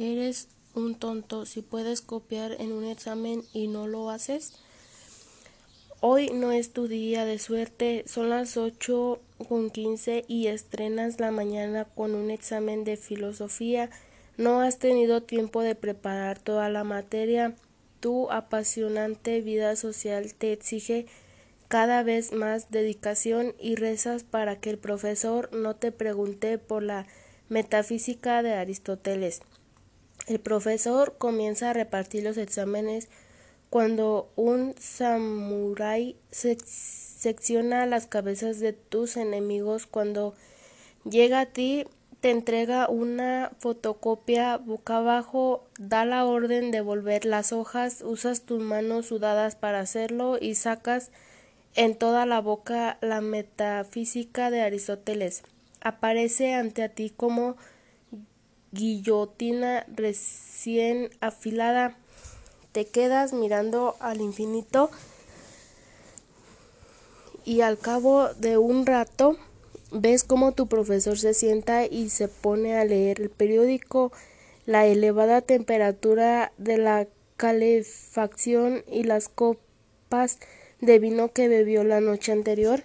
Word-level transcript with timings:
Eres 0.00 0.46
un 0.76 0.94
tonto 0.94 1.44
si 1.44 1.60
puedes 1.60 2.02
copiar 2.02 2.52
en 2.60 2.70
un 2.70 2.84
examen 2.84 3.42
y 3.52 3.66
no 3.66 3.88
lo 3.88 4.10
haces. 4.10 4.52
Hoy 6.00 6.30
no 6.30 6.52
es 6.52 6.72
tu 6.72 6.86
día 6.86 7.24
de 7.24 7.40
suerte, 7.40 8.04
son 8.06 8.30
las 8.30 8.56
ocho 8.56 9.18
con 9.48 9.70
quince 9.70 10.24
y 10.28 10.46
estrenas 10.46 11.18
la 11.18 11.32
mañana 11.32 11.84
con 11.84 12.14
un 12.14 12.30
examen 12.30 12.84
de 12.84 12.96
filosofía. 12.96 13.90
No 14.36 14.60
has 14.60 14.78
tenido 14.78 15.24
tiempo 15.24 15.62
de 15.62 15.74
preparar 15.74 16.38
toda 16.38 16.68
la 16.68 16.84
materia. 16.84 17.56
Tu 17.98 18.30
apasionante 18.30 19.40
vida 19.40 19.74
social 19.74 20.32
te 20.32 20.52
exige 20.52 21.06
cada 21.66 22.04
vez 22.04 22.30
más 22.30 22.70
dedicación 22.70 23.52
y 23.58 23.74
rezas 23.74 24.22
para 24.22 24.60
que 24.60 24.70
el 24.70 24.78
profesor 24.78 25.52
no 25.52 25.74
te 25.74 25.90
pregunte 25.90 26.56
por 26.58 26.84
la 26.84 27.08
metafísica 27.48 28.44
de 28.44 28.52
Aristóteles. 28.52 29.40
El 30.28 30.40
profesor 30.40 31.16
comienza 31.16 31.70
a 31.70 31.72
repartir 31.72 32.22
los 32.22 32.36
exámenes 32.36 33.08
cuando 33.70 34.30
un 34.36 34.74
samurái 34.78 36.16
secciona 36.30 37.86
las 37.86 38.06
cabezas 38.06 38.60
de 38.60 38.74
tus 38.74 39.16
enemigos. 39.16 39.86
Cuando 39.86 40.34
llega 41.08 41.40
a 41.40 41.46
ti 41.46 41.86
te 42.20 42.30
entrega 42.30 42.90
una 42.90 43.52
fotocopia. 43.58 44.58
Boca 44.58 44.98
abajo, 44.98 45.64
da 45.78 46.04
la 46.04 46.26
orden 46.26 46.72
de 46.72 46.82
volver 46.82 47.24
las 47.24 47.52
hojas, 47.52 48.02
usas 48.02 48.42
tus 48.42 48.62
manos 48.62 49.06
sudadas 49.06 49.56
para 49.56 49.80
hacerlo 49.80 50.36
y 50.38 50.56
sacas 50.56 51.10
en 51.74 51.96
toda 51.96 52.26
la 52.26 52.42
boca 52.42 52.98
la 53.00 53.22
metafísica 53.22 54.50
de 54.50 54.60
Aristóteles. 54.60 55.42
Aparece 55.80 56.52
ante 56.52 56.82
a 56.82 56.90
ti 56.90 57.10
como 57.16 57.56
guillotina 58.72 59.84
recién 59.88 61.10
afilada. 61.20 61.96
Te 62.72 62.86
quedas 62.86 63.32
mirando 63.32 63.96
al 64.00 64.20
infinito 64.20 64.90
y 67.44 67.62
al 67.62 67.78
cabo 67.78 68.28
de 68.34 68.58
un 68.58 68.84
rato 68.84 69.36
ves 69.90 70.24
cómo 70.24 70.52
tu 70.52 70.66
profesor 70.66 71.18
se 71.18 71.34
sienta 71.34 71.86
y 71.86 72.10
se 72.10 72.28
pone 72.28 72.76
a 72.76 72.84
leer 72.84 73.20
el 73.20 73.30
periódico. 73.30 74.12
La 74.66 74.86
elevada 74.86 75.40
temperatura 75.40 76.52
de 76.58 76.76
la 76.76 77.08
calefacción 77.38 78.84
y 78.90 79.04
las 79.04 79.28
copas 79.28 80.38
de 80.80 80.98
vino 80.98 81.32
que 81.32 81.48
bebió 81.48 81.84
la 81.84 82.00
noche 82.00 82.32
anterior 82.32 82.84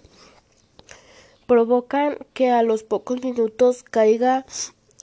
provocan 1.46 2.18
que 2.32 2.50
a 2.50 2.62
los 2.62 2.82
pocos 2.84 3.22
minutos 3.22 3.82
caiga 3.82 4.46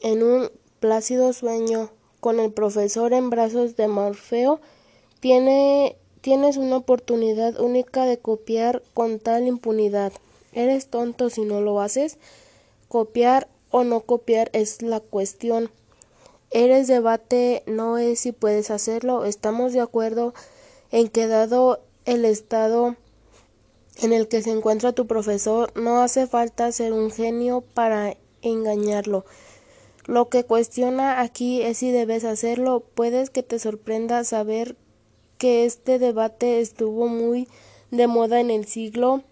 en 0.01 0.23
un 0.23 0.49
plácido 0.81 1.31
sueño 1.31 1.91
con 2.19 2.41
el 2.41 2.51
profesor 2.51 3.13
en 3.13 3.29
brazos 3.29 3.77
de 3.77 3.87
Morfeo, 3.87 4.59
tiene, 5.21 5.95
tienes 6.19 6.57
una 6.57 6.75
oportunidad 6.75 7.57
única 7.61 8.05
de 8.05 8.17
copiar 8.17 8.83
con 8.93 9.19
tal 9.19 9.47
impunidad. 9.47 10.11
Eres 10.51 10.87
tonto 10.87 11.29
si 11.29 11.41
no 11.41 11.61
lo 11.61 11.79
haces. 11.79 12.17
Copiar 12.89 13.47
o 13.69 13.85
no 13.85 14.01
copiar 14.01 14.49
es 14.51 14.81
la 14.81 14.99
cuestión. 14.99 15.69
Eres 16.49 16.87
debate 16.87 17.63
no 17.67 17.97
es 17.97 18.19
si 18.19 18.33
puedes 18.33 18.71
hacerlo. 18.71 19.23
Estamos 19.23 19.71
de 19.71 19.79
acuerdo 19.79 20.33
en 20.91 21.07
que 21.07 21.27
dado 21.27 21.79
el 22.05 22.25
estado 22.25 22.97
en 24.01 24.13
el 24.13 24.27
que 24.27 24.41
se 24.41 24.49
encuentra 24.49 24.93
tu 24.93 25.05
profesor, 25.05 25.71
no 25.75 26.01
hace 26.01 26.25
falta 26.25 26.71
ser 26.71 26.91
un 26.91 27.11
genio 27.11 27.61
para 27.73 28.17
engañarlo. 28.41 29.25
Lo 30.05 30.29
que 30.29 30.43
cuestiona 30.43 31.21
aquí 31.21 31.61
es 31.61 31.77
si 31.77 31.91
debes 31.91 32.23
hacerlo. 32.23 32.83
Puedes 32.95 33.29
que 33.29 33.43
te 33.43 33.59
sorprenda 33.59 34.23
saber 34.23 34.75
que 35.37 35.65
este 35.65 35.99
debate 35.99 36.59
estuvo 36.59 37.07
muy 37.07 37.47
de 37.91 38.07
moda 38.07 38.39
en 38.39 38.51
el 38.51 38.65
siglo 38.65 39.23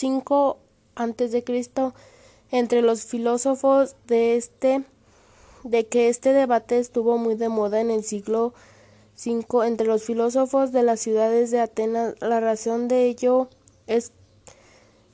V 0.00 0.56
antes 0.94 1.32
de 1.32 1.44
Cristo 1.44 1.94
entre 2.50 2.82
los 2.82 3.04
filósofos 3.04 3.96
de 4.06 4.36
este 4.36 4.84
de 5.62 5.86
que 5.86 6.08
este 6.08 6.32
debate 6.32 6.78
estuvo 6.78 7.16
muy 7.16 7.34
de 7.36 7.48
moda 7.48 7.80
en 7.80 7.90
el 7.90 8.04
siglo 8.04 8.52
V 9.16 9.66
entre 9.66 9.86
los 9.86 10.02
filósofos 10.04 10.72
de 10.72 10.82
las 10.82 11.00
ciudades 11.00 11.50
de 11.50 11.60
Atenas. 11.60 12.14
La 12.20 12.40
razón 12.40 12.88
de 12.88 13.06
ello 13.06 13.48
es 13.86 14.12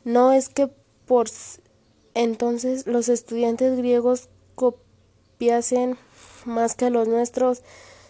no 0.05 0.33
es 0.33 0.49
que 0.49 0.69
por 1.07 1.29
entonces 2.15 2.87
los 2.87 3.09
estudiantes 3.09 3.77
griegos 3.77 4.29
copiasen 4.55 5.97
más 6.45 6.75
que 6.75 6.91
los 6.91 7.09
nuestros, 7.09 7.63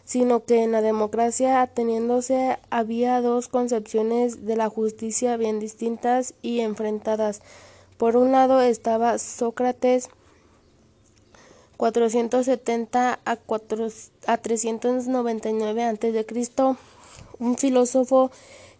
sino 0.04 0.44
que 0.44 0.62
en 0.62 0.72
la 0.72 0.82
democracia 0.82 1.62
ateniéndose 1.62 2.58
había 2.70 3.20
dos 3.20 3.48
concepciones 3.48 4.46
de 4.46 4.56
la 4.56 4.68
justicia 4.68 5.36
bien 5.36 5.60
distintas 5.60 6.34
y 6.42 6.60
enfrentadas. 6.60 7.42
Por 7.96 8.16
un 8.16 8.32
lado 8.32 8.60
estaba 8.60 9.18
Sócrates 9.18 10.08
470 11.76 13.20
a, 13.24 13.36
4, 13.36 13.88
a 14.26 14.36
399 14.36 15.84
a.C., 15.84 16.76
un 17.38 17.56
filósofo 17.56 18.30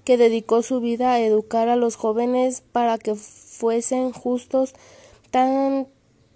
que 0.04 0.16
dedicó 0.16 0.62
su 0.62 0.80
vida 0.80 1.12
a 1.12 1.20
educar 1.20 1.68
a 1.68 1.76
los 1.76 1.96
jóvenes 1.96 2.62
para 2.72 2.98
que 2.98 3.14
fuesen 3.14 4.12
justos, 4.12 4.74
tan, 5.30 5.88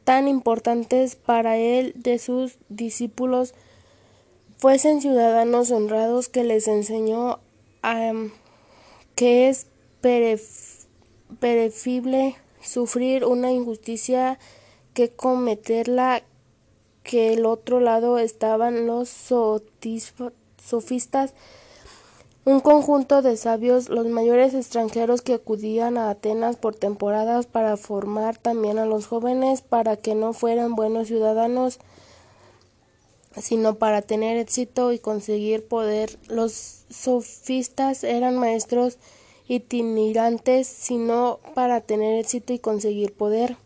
tan 0.04 0.28
importantes 0.28 1.16
para 1.16 1.56
él 1.56 1.92
de 1.96 2.18
sus 2.18 2.58
discípulos 2.68 3.54
fuesen 4.56 5.00
ciudadanos 5.00 5.70
honrados 5.70 6.28
que 6.28 6.44
les 6.44 6.68
enseñó 6.68 7.40
que 9.14 9.50
es 9.50 9.66
preferible 11.38 12.36
sufrir 12.62 13.24
una 13.24 13.52
injusticia 13.52 14.38
que 14.94 15.10
cometerla 15.10 16.22
que 17.02 17.34
el 17.34 17.44
otro 17.44 17.80
lado 17.80 18.18
estaban 18.18 18.86
los 18.86 19.10
sofistas 20.58 21.34
un 22.44 22.60
conjunto 22.60 23.22
de 23.22 23.36
sabios, 23.36 23.88
los 23.88 24.06
mayores 24.06 24.52
extranjeros 24.52 25.22
que 25.22 25.34
acudían 25.34 25.96
a 25.96 26.10
Atenas 26.10 26.56
por 26.56 26.74
temporadas 26.74 27.46
para 27.46 27.76
formar 27.78 28.36
también 28.36 28.78
a 28.78 28.84
los 28.84 29.06
jóvenes 29.06 29.62
para 29.62 29.96
que 29.96 30.14
no 30.14 30.34
fueran 30.34 30.74
buenos 30.74 31.08
ciudadanos, 31.08 31.78
sino 33.36 33.76
para 33.76 34.02
tener 34.02 34.36
éxito 34.36 34.92
y 34.92 34.98
conseguir 34.98 35.66
poder. 35.66 36.18
Los 36.28 36.84
sofistas 36.90 38.04
eran 38.04 38.36
maestros 38.36 38.98
itinerantes, 39.48 40.66
sino 40.66 41.40
para 41.54 41.80
tener 41.80 42.18
éxito 42.18 42.52
y 42.52 42.58
conseguir 42.58 43.14
poder. 43.14 43.56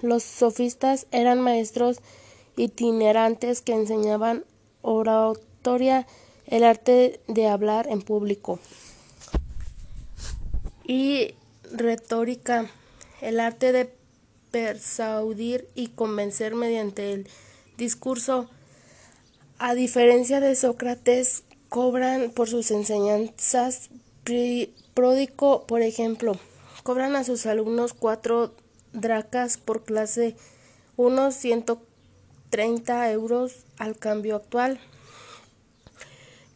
Los 0.00 0.22
sofistas 0.22 1.06
eran 1.12 1.40
maestros 1.40 2.00
itinerantes 2.56 3.60
que 3.60 3.74
enseñaban 3.74 4.44
oratoria 4.80 6.06
el 6.46 6.64
arte 6.64 7.20
de 7.28 7.48
hablar 7.48 7.86
en 7.88 8.02
público 8.02 8.58
y 10.84 11.34
retórica, 11.72 12.70
el 13.20 13.40
arte 13.40 13.72
de 13.72 13.92
persuadir 14.50 15.68
y 15.74 15.88
convencer 15.88 16.54
mediante 16.54 17.12
el 17.12 17.28
discurso. 17.76 18.48
A 19.58 19.74
diferencia 19.74 20.40
de 20.40 20.54
Sócrates, 20.54 21.42
cobran 21.68 22.30
por 22.30 22.48
sus 22.48 22.70
enseñanzas. 22.70 23.90
Pródico, 24.94 25.66
por 25.66 25.82
ejemplo, 25.82 26.38
cobran 26.82 27.16
a 27.16 27.24
sus 27.24 27.46
alumnos 27.46 27.92
cuatro 27.92 28.54
dracas 28.92 29.58
por 29.58 29.84
clase, 29.84 30.36
unos 30.96 31.34
130 31.34 33.10
euros 33.10 33.64
al 33.76 33.98
cambio 33.98 34.36
actual. 34.36 34.80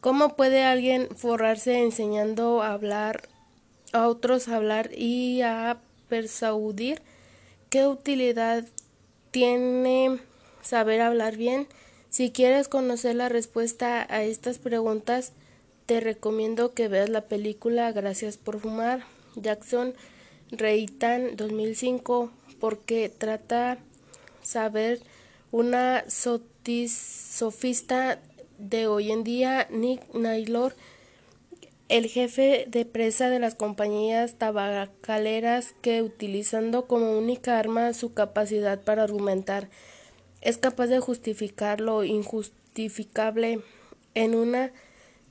¿Cómo 0.00 0.36
puede 0.36 0.62
alguien 0.62 1.08
forrarse 1.16 1.82
enseñando 1.82 2.62
a 2.62 2.72
hablar 2.72 3.28
a 3.92 4.06
otros 4.06 4.48
a 4.48 4.56
hablar 4.56 4.90
y 4.96 5.42
a 5.42 5.78
persuadir? 6.08 7.02
¿Qué 7.68 7.86
utilidad 7.86 8.64
tiene 9.32 10.20
saber 10.62 11.00
hablar 11.00 11.36
bien? 11.36 11.66
Si 12.10 12.30
quieres 12.30 12.68
conocer 12.68 13.16
la 13.16 13.28
respuesta 13.28 14.06
a 14.08 14.22
estas 14.22 14.58
preguntas, 14.58 15.32
te 15.86 16.00
recomiendo 16.00 16.74
que 16.74 16.88
veas 16.88 17.08
la 17.08 17.22
película 17.22 17.90
Gracias 17.92 18.36
por 18.36 18.60
fumar, 18.60 19.04
Jackson 19.34 19.94
Reitan 20.52 21.36
2005, 21.36 22.30
porque 22.60 23.08
trata 23.08 23.78
saber 24.42 25.00
una 25.50 26.04
sofista 26.08 27.40
de 28.58 28.86
hoy 28.86 29.10
en 29.10 29.24
día, 29.24 29.66
Nick 29.70 30.02
Naylor, 30.14 30.74
el 31.88 32.06
jefe 32.06 32.66
de 32.68 32.84
presa 32.84 33.30
de 33.30 33.38
las 33.38 33.54
compañías 33.54 34.34
tabacaleras 34.34 35.74
que 35.80 36.02
utilizando 36.02 36.86
como 36.86 37.16
única 37.16 37.58
arma 37.58 37.94
su 37.94 38.12
capacidad 38.12 38.82
para 38.82 39.04
argumentar 39.04 39.70
es 40.42 40.58
capaz 40.58 40.88
de 40.88 41.00
justificar 41.00 41.80
lo 41.80 42.04
injustificable 42.04 43.62
en 44.14 44.34
una 44.34 44.72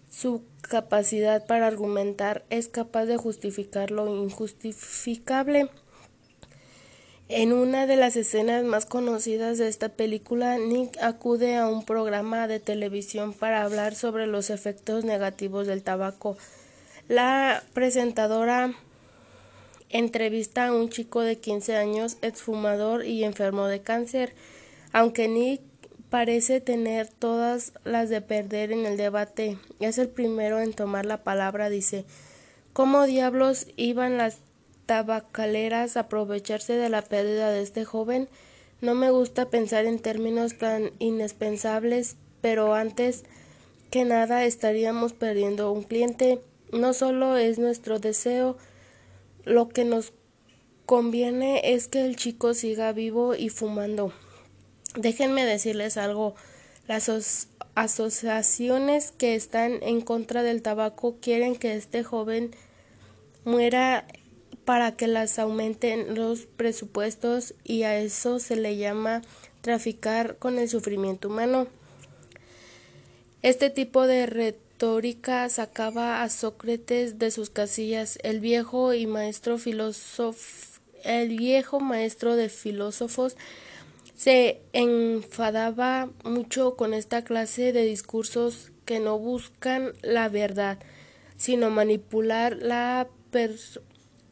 su 0.09 0.43
capacidad 0.61 1.45
para 1.45 1.67
argumentar 1.67 2.45
es 2.49 2.69
capaz 2.69 3.05
de 3.05 3.17
justificar 3.17 3.91
lo 3.91 4.07
injustificable. 4.07 5.69
En 7.29 7.51
una 7.51 7.87
de 7.87 7.97
las 7.97 8.15
escenas 8.15 8.63
más 8.63 8.85
conocidas 8.85 9.57
de 9.57 9.67
esta 9.67 9.89
película, 9.89 10.57
Nick 10.57 10.97
acude 11.01 11.57
a 11.57 11.67
un 11.67 11.83
programa 11.83 12.47
de 12.47 12.61
televisión 12.61 13.33
para 13.33 13.63
hablar 13.63 13.95
sobre 13.95 14.27
los 14.27 14.49
efectos 14.49 15.03
negativos 15.03 15.67
del 15.67 15.83
tabaco. 15.83 16.37
La 17.09 17.63
presentadora 17.73 18.73
entrevista 19.89 20.67
a 20.67 20.73
un 20.73 20.89
chico 20.89 21.19
de 21.19 21.37
15 21.37 21.75
años, 21.75 22.17
exfumador 22.21 23.05
y 23.05 23.25
enfermo 23.25 23.67
de 23.67 23.81
cáncer. 23.81 24.33
Aunque 24.93 25.27
Nick 25.27 25.61
parece 26.09 26.61
tener 26.61 27.09
todas 27.09 27.73
las 27.83 28.07
de 28.09 28.21
perder 28.21 28.71
en 28.71 28.85
el 28.85 28.95
debate, 28.95 29.57
es 29.81 29.97
el 29.97 30.07
primero 30.07 30.61
en 30.61 30.71
tomar 30.71 31.05
la 31.05 31.23
palabra, 31.23 31.69
dice 31.69 32.05
¿Cómo 32.71 33.05
diablos 33.05 33.67
iban 33.75 34.17
las 34.17 34.37
tabacaleras 34.87 35.97
aprovecharse 35.97 36.73
de 36.73 36.89
la 36.89 37.03
pérdida 37.03 37.51
de 37.51 37.61
este 37.61 37.85
joven? 37.85 38.27
No 38.81 38.95
me 38.95 39.11
gusta 39.11 39.49
pensar 39.49 39.85
en 39.85 39.99
términos 39.99 40.57
tan 40.57 40.91
indispensables, 40.97 42.15
pero 42.41 42.73
antes 42.73 43.23
que 43.91 44.05
nada 44.05 44.45
estaríamos 44.45 45.13
perdiendo 45.13 45.71
un 45.71 45.83
cliente. 45.83 46.41
No 46.71 46.93
solo 46.93 47.37
es 47.37 47.59
nuestro 47.59 47.99
deseo, 47.99 48.57
lo 49.45 49.69
que 49.69 49.85
nos 49.85 50.13
conviene 50.85 51.73
es 51.73 51.87
que 51.87 52.05
el 52.05 52.15
chico 52.15 52.53
siga 52.53 52.91
vivo 52.93 53.35
y 53.35 53.49
fumando. 53.49 54.11
Déjenme 54.95 55.45
decirles 55.45 55.97
algo. 55.97 56.35
Las 56.87 57.09
asociaciones 57.75 59.11
que 59.11 59.35
están 59.35 59.79
en 59.81 60.01
contra 60.01 60.43
del 60.43 60.61
tabaco 60.61 61.17
quieren 61.21 61.55
que 61.55 61.75
este 61.75 62.03
joven 62.03 62.55
muera 63.43 64.05
para 64.67 64.97
que 64.97 65.07
las 65.07 65.39
aumenten 65.39 66.13
los 66.13 66.41
presupuestos 66.41 67.53
y 67.63 67.83
a 67.83 67.97
eso 67.97 68.37
se 68.39 68.57
le 68.57 68.75
llama 68.75 69.21
traficar 69.61 70.35
con 70.39 70.59
el 70.59 70.67
sufrimiento 70.67 71.29
humano. 71.29 71.67
Este 73.41 73.69
tipo 73.69 74.07
de 74.07 74.25
retórica 74.25 75.47
sacaba 75.47 76.21
a 76.21 76.27
Sócrates 76.27 77.17
de 77.17 77.31
sus 77.31 77.49
casillas, 77.49 78.19
el 78.23 78.41
viejo 78.41 78.93
y 78.93 79.07
maestro 79.07 79.57
el 81.05 81.37
viejo 81.37 81.79
maestro 81.79 82.35
de 82.35 82.49
filósofos 82.49 83.37
se 84.17 84.59
enfadaba 84.73 86.09
mucho 86.25 86.75
con 86.75 86.93
esta 86.93 87.23
clase 87.23 87.71
de 87.71 87.85
discursos 87.85 88.73
que 88.83 88.99
no 88.99 89.17
buscan 89.17 89.93
la 90.01 90.27
verdad, 90.27 90.77
sino 91.37 91.69
manipular 91.69 92.57
la 92.57 93.07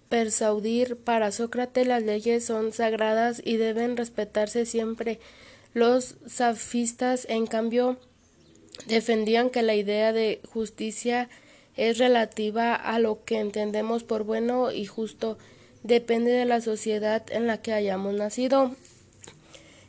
persuadir. 0.10 0.98
Para 0.98 1.32
Sócrates 1.32 1.88
las 1.88 2.04
leyes 2.04 2.46
son 2.46 2.74
sagradas 2.74 3.42
y 3.44 3.58
deben 3.58 3.98
respetarse 3.98 4.66
siempre. 4.66 5.20
Los 5.74 6.16
safistas, 6.26 7.26
en 7.30 7.48
cambio, 7.48 7.98
defendían 8.88 9.50
que 9.50 9.62
la 9.62 9.76
idea 9.76 10.14
de 10.14 10.40
justicia 10.52 11.30
es 11.76 11.98
relativa 11.98 12.76
a 12.76 13.00
lo 13.00 13.24
que 13.26 13.40
entendemos 13.40 14.04
por 14.04 14.24
bueno 14.24 14.72
y 14.72 14.86
justo, 14.86 15.38
depende 15.84 16.32
de 16.32 16.46
la 16.46 16.62
sociedad 16.62 17.24
en 17.30 17.48
la 17.48 17.62
que 17.62 17.74
hayamos 17.74 18.14
nacido. 18.14 18.76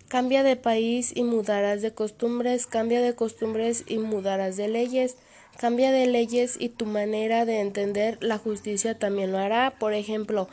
Cambia 0.08 0.42
de 0.42 0.56
país 0.56 1.12
y 1.14 1.22
mudarás 1.22 1.82
de 1.82 1.92
costumbres, 1.92 2.66
cambia 2.66 3.00
de 3.00 3.14
costumbres 3.14 3.84
y 3.86 3.98
mudarás 3.98 4.56
de 4.56 4.68
leyes, 4.68 5.16
cambia 5.58 5.90
de 5.90 6.06
leyes 6.06 6.56
y 6.58 6.68
tu 6.68 6.86
manera 6.86 7.44
de 7.44 7.60
entender 7.60 8.18
la 8.20 8.38
justicia 8.38 8.98
también 8.98 9.32
lo 9.32 9.38
hará. 9.38 9.74
Por 9.78 9.94
ejemplo, 9.94 10.48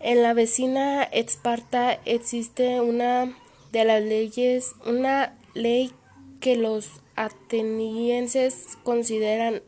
en 0.00 0.22
la 0.22 0.34
vecina 0.34 1.02
Esparta 1.02 1.98
existe 2.04 2.80
una 2.80 3.36
de 3.72 3.84
las 3.84 4.02
leyes, 4.02 4.74
una 4.86 5.34
ley 5.54 5.92
que 6.40 6.56
los 6.56 6.88
atenienses 7.16 8.78
consideran 8.82 9.62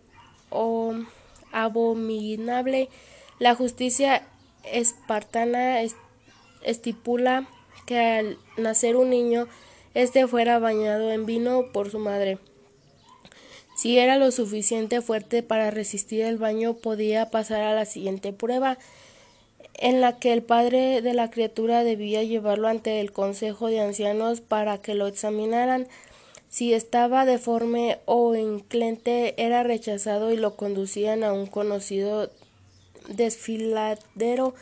abominable. 1.53 2.89
La 3.39 3.55
justicia 3.55 4.27
espartana 4.65 5.81
estipula 6.63 7.49
que 7.87 7.99
al 7.99 8.39
nacer 8.57 8.97
un 8.97 9.11
niño 9.11 9.47
éste 9.95 10.27
fuera 10.27 10.59
bañado 10.59 11.13
en 11.13 11.25
vino 11.25 11.73
por 11.73 11.91
su 11.91 11.99
madre. 11.99 12.39
Si 13.77 13.99
era 13.99 14.17
lo 14.17 14.31
suficiente 14.31 15.03
fuerte 15.03 15.43
para 15.43 15.71
resistir 15.71 16.23
el 16.23 16.39
baño, 16.39 16.75
podía 16.75 17.31
pasar 17.31 17.61
a 17.61 17.75
la 17.75 17.85
siguiente 17.85 18.33
prueba, 18.33 18.79
en 19.75 20.01
la 20.01 20.19
que 20.19 20.33
el 20.33 20.43
padre 20.43 21.03
de 21.03 21.13
la 21.13 21.31
criatura 21.31 21.85
debía 21.85 22.23
llevarlo 22.23 22.69
ante 22.69 23.01
el 23.01 23.13
consejo 23.13 23.67
de 23.69 23.81
ancianos 23.81 24.41
para 24.41 24.79
que 24.79 24.95
lo 24.95 25.07
examinaran. 25.07 25.89
Si 26.49 26.73
estaba 26.73 27.27
deforme 27.27 27.99
o 28.07 28.35
inclente, 28.35 29.35
era 29.37 29.63
rechazado 29.63 30.33
y 30.33 30.39
lo 30.39 30.57
conducían 30.57 31.23
a 31.23 31.35
un 31.35 31.47
conocido 31.47 32.31
desfiladero 33.09 34.55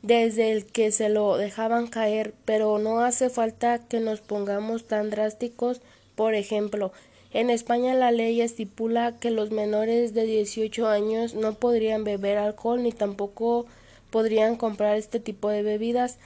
desde 0.00 0.52
el 0.52 0.64
que 0.64 0.90
se 0.90 1.10
lo 1.10 1.36
dejaban 1.36 1.86
caer, 1.86 2.32
pero 2.46 2.78
no 2.78 3.00
hace 3.00 3.28
falta 3.28 3.78
que 3.86 4.00
nos 4.00 4.22
pongamos 4.22 4.86
tan 4.86 5.10
drásticos. 5.10 5.82
Por 6.14 6.34
ejemplo, 6.34 6.92
en 7.34 7.50
España 7.50 7.94
la 7.94 8.12
ley 8.12 8.40
estipula 8.40 9.18
que 9.18 9.30
los 9.30 9.50
menores 9.50 10.14
de 10.14 10.24
18 10.24 10.86
años 10.86 11.34
no 11.34 11.54
podrían 11.54 12.04
beber 12.04 12.38
alcohol 12.38 12.82
ni 12.82 12.92
tampoco 12.92 13.66
podrían 14.10 14.54
comprar 14.54 14.96
este 14.96 15.18
tipo 15.18 15.48
de 15.48 15.64
bebidas. 15.64 16.18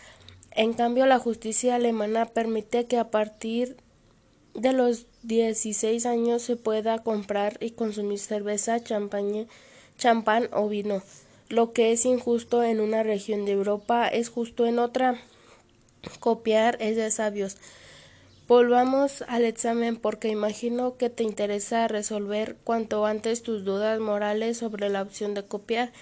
En 0.50 0.74
cambio, 0.74 1.06
la 1.06 1.18
justicia 1.18 1.76
alemana 1.76 2.26
permite 2.26 2.84
que 2.84 2.98
a 2.98 3.10
partir 3.10 3.78
de 4.52 4.74
los 4.74 5.06
16 5.22 6.04
años 6.04 6.42
se 6.42 6.56
pueda 6.56 7.02
comprar 7.02 7.56
y 7.60 7.70
consumir 7.70 8.18
cerveza, 8.18 8.78
champán 8.82 10.48
o 10.52 10.68
vino. 10.68 11.02
Lo 11.48 11.72
que 11.72 11.92
es 11.92 12.04
injusto 12.04 12.62
en 12.62 12.80
una 12.80 13.02
región 13.02 13.46
de 13.46 13.52
Europa 13.52 14.06
es 14.08 14.28
justo 14.28 14.66
en 14.66 14.78
otra. 14.78 15.18
Copiar 16.20 16.76
es 16.80 16.96
de 16.96 17.10
sabios. 17.10 17.56
Volvamos 18.48 19.22
al 19.28 19.44
examen 19.44 19.96
porque 19.96 20.28
imagino 20.28 20.96
que 20.96 21.10
te 21.10 21.22
interesa 21.22 21.86
resolver 21.86 22.56
cuanto 22.64 23.04
antes 23.04 23.42
tus 23.42 23.62
dudas 23.62 24.00
morales 24.00 24.56
sobre 24.56 24.88
la 24.88 25.02
opción 25.02 25.34
de 25.34 25.44
copiar. 25.44 25.92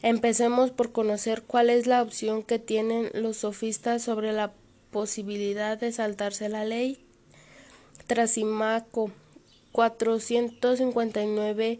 Empecemos 0.00 0.70
por 0.70 0.92
conocer 0.92 1.42
cuál 1.42 1.68
es 1.68 1.86
la 1.86 2.00
opción 2.00 2.44
que 2.44 2.58
tienen 2.58 3.10
los 3.12 3.36
sofistas 3.36 4.02
sobre 4.02 4.32
la 4.32 4.54
posibilidad 4.90 5.76
de 5.76 5.92
saltarse 5.92 6.48
la 6.48 6.64
ley 6.64 7.04
Trasimaco 8.06 9.10
459 9.72 11.78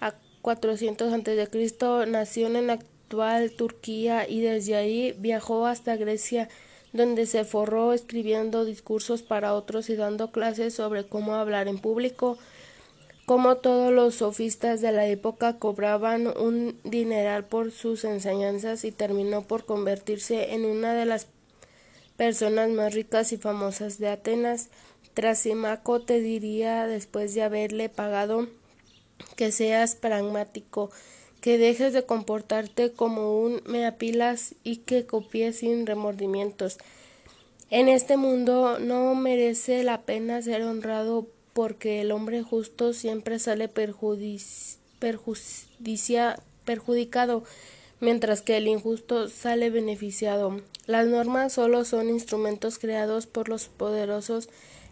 a 0.00 0.14
400 0.40 1.12
a.C. 1.12 2.06
nació 2.06 2.46
en 2.46 2.70
actual 2.70 3.52
Turquía 3.52 4.26
y 4.26 4.40
desde 4.40 4.76
ahí 4.76 5.14
viajó 5.18 5.66
hasta 5.66 5.96
Grecia 5.96 6.48
donde 6.92 7.26
se 7.26 7.44
forró 7.44 7.92
escribiendo 7.92 8.64
discursos 8.64 9.22
para 9.22 9.54
otros 9.54 9.90
y 9.90 9.96
dando 9.96 10.32
clases 10.32 10.74
sobre 10.74 11.06
cómo 11.06 11.34
hablar 11.34 11.68
en 11.68 11.78
público. 11.78 12.38
Como 13.26 13.58
todos 13.58 13.92
los 13.92 14.16
sofistas 14.16 14.80
de 14.80 14.90
la 14.90 15.06
época 15.06 15.58
cobraban 15.58 16.26
un 16.26 16.80
dineral 16.82 17.44
por 17.44 17.70
sus 17.70 18.04
enseñanzas 18.04 18.84
y 18.84 18.90
terminó 18.90 19.42
por 19.42 19.64
convertirse 19.64 20.52
en 20.54 20.64
una 20.64 20.94
de 20.94 21.06
las 21.06 21.28
personas 22.16 22.70
más 22.70 22.92
ricas 22.92 23.32
y 23.32 23.36
famosas 23.36 23.98
de 23.98 24.08
Atenas. 24.08 24.68
Trasimaco 25.14 26.00
te 26.00 26.20
diría, 26.20 26.86
después 26.86 27.34
de 27.34 27.42
haberle 27.42 27.88
pagado, 27.88 28.48
que 29.36 29.52
seas 29.52 29.94
pragmático, 29.94 30.90
que 31.40 31.58
dejes 31.58 31.92
de 31.92 32.04
comportarte 32.04 32.92
como 32.92 33.40
un 33.40 33.62
meapilas 33.66 34.54
y 34.62 34.76
que 34.78 35.06
copies 35.06 35.58
sin 35.58 35.86
remordimientos. 35.86 36.78
En 37.70 37.88
este 37.88 38.16
mundo 38.16 38.78
no 38.78 39.14
merece 39.14 39.84
la 39.84 40.02
pena 40.02 40.42
ser 40.42 40.62
honrado 40.62 41.28
porque 41.52 42.00
el 42.00 42.10
hombre 42.12 42.42
justo 42.42 42.92
siempre 42.92 43.38
sale 43.38 43.68
perjudicado, 46.64 47.44
mientras 48.00 48.42
que 48.42 48.56
el 48.56 48.68
injusto 48.68 49.28
sale 49.28 49.70
beneficiado. 49.70 50.60
Las 50.86 51.06
normas 51.06 51.52
solo 51.52 51.84
son 51.84 52.08
instrumentos 52.08 52.78
creados 52.78 53.26
por 53.26 53.48
los 53.48 53.68
poderosos 53.68 54.48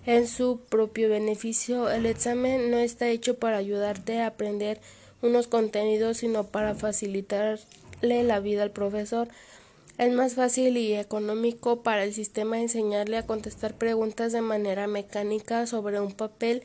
en 0.06 0.28
su 0.28 0.60
propio 0.68 1.08
beneficio. 1.08 1.90
El 1.90 2.06
examen 2.06 2.70
no 2.70 2.78
está 2.78 3.08
hecho 3.08 3.38
para 3.38 3.56
ayudarte 3.56 4.20
a 4.20 4.28
aprender 4.28 4.80
unos 5.22 5.48
contenidos, 5.48 6.18
sino 6.18 6.44
para 6.44 6.74
facilitarle 6.74 8.22
la 8.22 8.40
vida 8.40 8.62
al 8.62 8.70
profesor. 8.70 9.28
Es 9.98 10.12
más 10.12 10.34
fácil 10.34 10.76
y 10.76 10.94
económico 10.94 11.82
para 11.82 12.04
el 12.04 12.14
sistema 12.14 12.60
enseñarle 12.60 13.16
a 13.16 13.26
contestar 13.26 13.74
preguntas 13.74 14.32
de 14.32 14.42
manera 14.42 14.86
mecánica 14.86 15.66
sobre 15.66 16.00
un 16.00 16.12
papel 16.12 16.62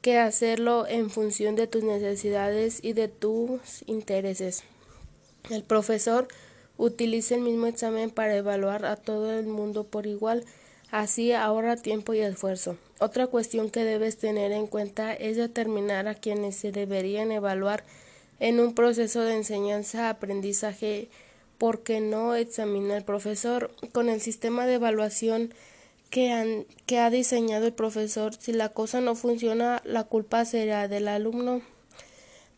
que 0.00 0.18
hacerlo 0.18 0.86
en 0.86 1.10
función 1.10 1.56
de 1.56 1.66
tus 1.66 1.82
necesidades 1.82 2.78
y 2.82 2.92
de 2.92 3.08
tus 3.08 3.82
intereses. 3.86 4.62
El 5.50 5.64
profesor 5.64 6.28
utiliza 6.76 7.34
el 7.34 7.40
mismo 7.40 7.66
examen 7.66 8.10
para 8.10 8.36
evaluar 8.36 8.84
a 8.84 8.96
todo 8.96 9.36
el 9.36 9.46
mundo 9.46 9.84
por 9.84 10.06
igual, 10.06 10.44
así 10.90 11.32
ahorra 11.32 11.76
tiempo 11.76 12.14
y 12.14 12.20
esfuerzo. 12.20 12.76
Otra 13.00 13.26
cuestión 13.26 13.70
que 13.70 13.84
debes 13.84 14.18
tener 14.18 14.52
en 14.52 14.66
cuenta 14.66 15.14
es 15.14 15.36
determinar 15.36 16.08
a 16.08 16.14
quienes 16.14 16.56
se 16.56 16.72
deberían 16.72 17.30
evaluar 17.30 17.84
en 18.40 18.60
un 18.60 18.74
proceso 18.74 19.22
de 19.22 19.34
enseñanza-aprendizaje 19.36 21.08
porque 21.58 22.00
no 22.00 22.34
examina 22.34 22.96
el 22.96 23.04
profesor 23.04 23.70
con 23.92 24.08
el 24.08 24.20
sistema 24.20 24.66
de 24.66 24.74
evaluación 24.74 25.52
que, 26.10 26.66
que 26.86 26.98
ha 26.98 27.10
diseñado 27.10 27.66
el 27.66 27.72
profesor. 27.72 28.34
Si 28.34 28.52
la 28.52 28.70
cosa 28.70 29.00
no 29.00 29.14
funciona, 29.14 29.82
la 29.84 30.04
culpa 30.04 30.44
será 30.44 30.88
del 30.88 31.08
alumno. 31.08 31.62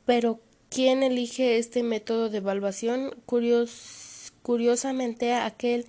Pero, 0.04 0.40
¿quién 0.68 1.02
elige 1.02 1.58
este 1.58 1.82
método 1.82 2.30
de 2.30 2.38
evaluación? 2.38 3.14
curiosamente, 4.42 5.34
aquel 5.34 5.86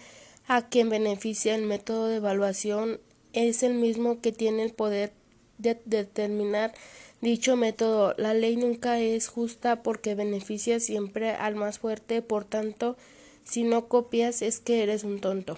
a 0.48 0.68
quien 0.68 0.90
beneficia 0.90 1.56
el 1.56 1.64
método 1.64 2.08
de 2.08 2.18
evaluación 2.18 3.00
es 3.34 3.64
el 3.64 3.74
mismo 3.74 4.22
que 4.22 4.32
tiene 4.32 4.64
el 4.64 4.74
poder 4.74 5.14
de 5.58 5.80
determinar 5.86 6.74
dicho 7.22 7.56
método. 7.56 8.14
La 8.18 8.34
ley 8.34 8.56
nunca 8.56 9.00
es 9.00 9.28
justa 9.28 9.84
porque 9.84 10.16
beneficia 10.16 10.80
siempre 10.80 11.32
al 11.32 11.56
más 11.56 11.80
fuerte, 11.80 12.22
por 12.22 12.46
tanto, 12.46 12.98
si 13.44 13.64
no 13.64 13.88
copias 13.88 14.42
es 14.42 14.60
que 14.60 14.84
eres 14.84 15.04
un 15.04 15.20
tonto. 15.20 15.58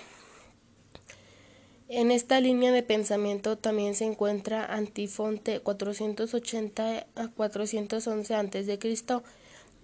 En 1.90 2.12
esta 2.12 2.40
línea 2.40 2.72
de 2.72 2.82
pensamiento 2.82 3.58
también 3.58 3.94
se 3.94 4.06
encuentra 4.06 4.66
Antifonte 4.66 5.60
480 5.60 7.06
a 7.16 7.28
411 7.28 8.34
a.C. 8.34 8.80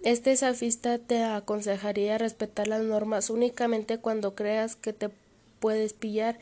Este 0.02 0.36
safista 0.36 0.98
te 0.98 1.22
aconsejaría 1.22 2.18
respetar 2.18 2.68
las 2.68 2.82
normas 2.82 3.30
únicamente 3.30 3.98
cuando 3.98 4.34
creas 4.34 4.76
que 4.76 4.92
te 4.92 5.10
puedes 5.60 5.92
pillar 5.92 6.38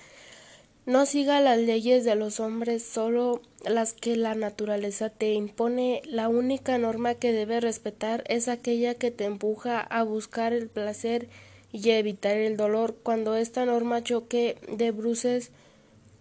no 0.89 1.05
siga 1.05 1.43
las 1.43 1.59
leyes 1.59 2.07
de 2.07 2.15
los 2.15 2.41
hombres, 2.41 2.83
solo 2.83 3.43
las 3.63 3.93
que 3.93 4.17
la 4.17 4.35
naturaleza 4.35 5.11
te 5.11 5.35
impone. 5.35 6.01
La 6.07 6.31
única 6.31 6.79
norma 6.79 7.15
que 7.15 7.31
debes 7.31 7.63
respetar 7.63 8.25
es 8.27 8.49
aquella 8.49 8.95
que 8.95 9.11
te 9.11 9.27
empuja 9.27 9.81
a 9.81 10.03
buscar 10.03 10.55
el 10.55 10.69
placer 10.69 11.29
y 11.73 11.91
a 11.91 11.99
evitar 11.99 12.39
el 12.39 12.57
dolor. 12.57 12.97
Cuando 13.03 13.37
esta 13.37 13.67
norma 13.67 14.03
choque 14.03 14.57
de 14.67 14.91
bruces 14.91 15.51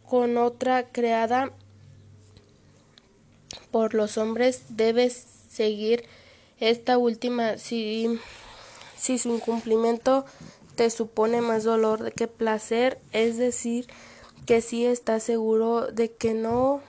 con 0.05 0.35
otra 0.35 0.91
creada 0.91 1.53
por 3.71 3.93
los 3.93 4.17
hombres, 4.17 4.63
debes 4.67 5.13
seguir 5.47 6.03
esta 6.59 6.97
última 6.97 7.57
si, 7.57 8.19
si 8.97 9.17
su 9.17 9.33
incumplimiento 9.33 10.25
te 10.75 10.89
supone 10.89 11.41
más 11.41 11.63
dolor 11.63 12.11
que 12.13 12.27
placer, 12.27 12.99
es 13.11 13.37
decir, 13.37 13.87
que 14.45 14.61
si 14.61 14.85
estás 14.85 15.23
seguro 15.23 15.87
de 15.87 16.11
que 16.11 16.33
no 16.33 16.81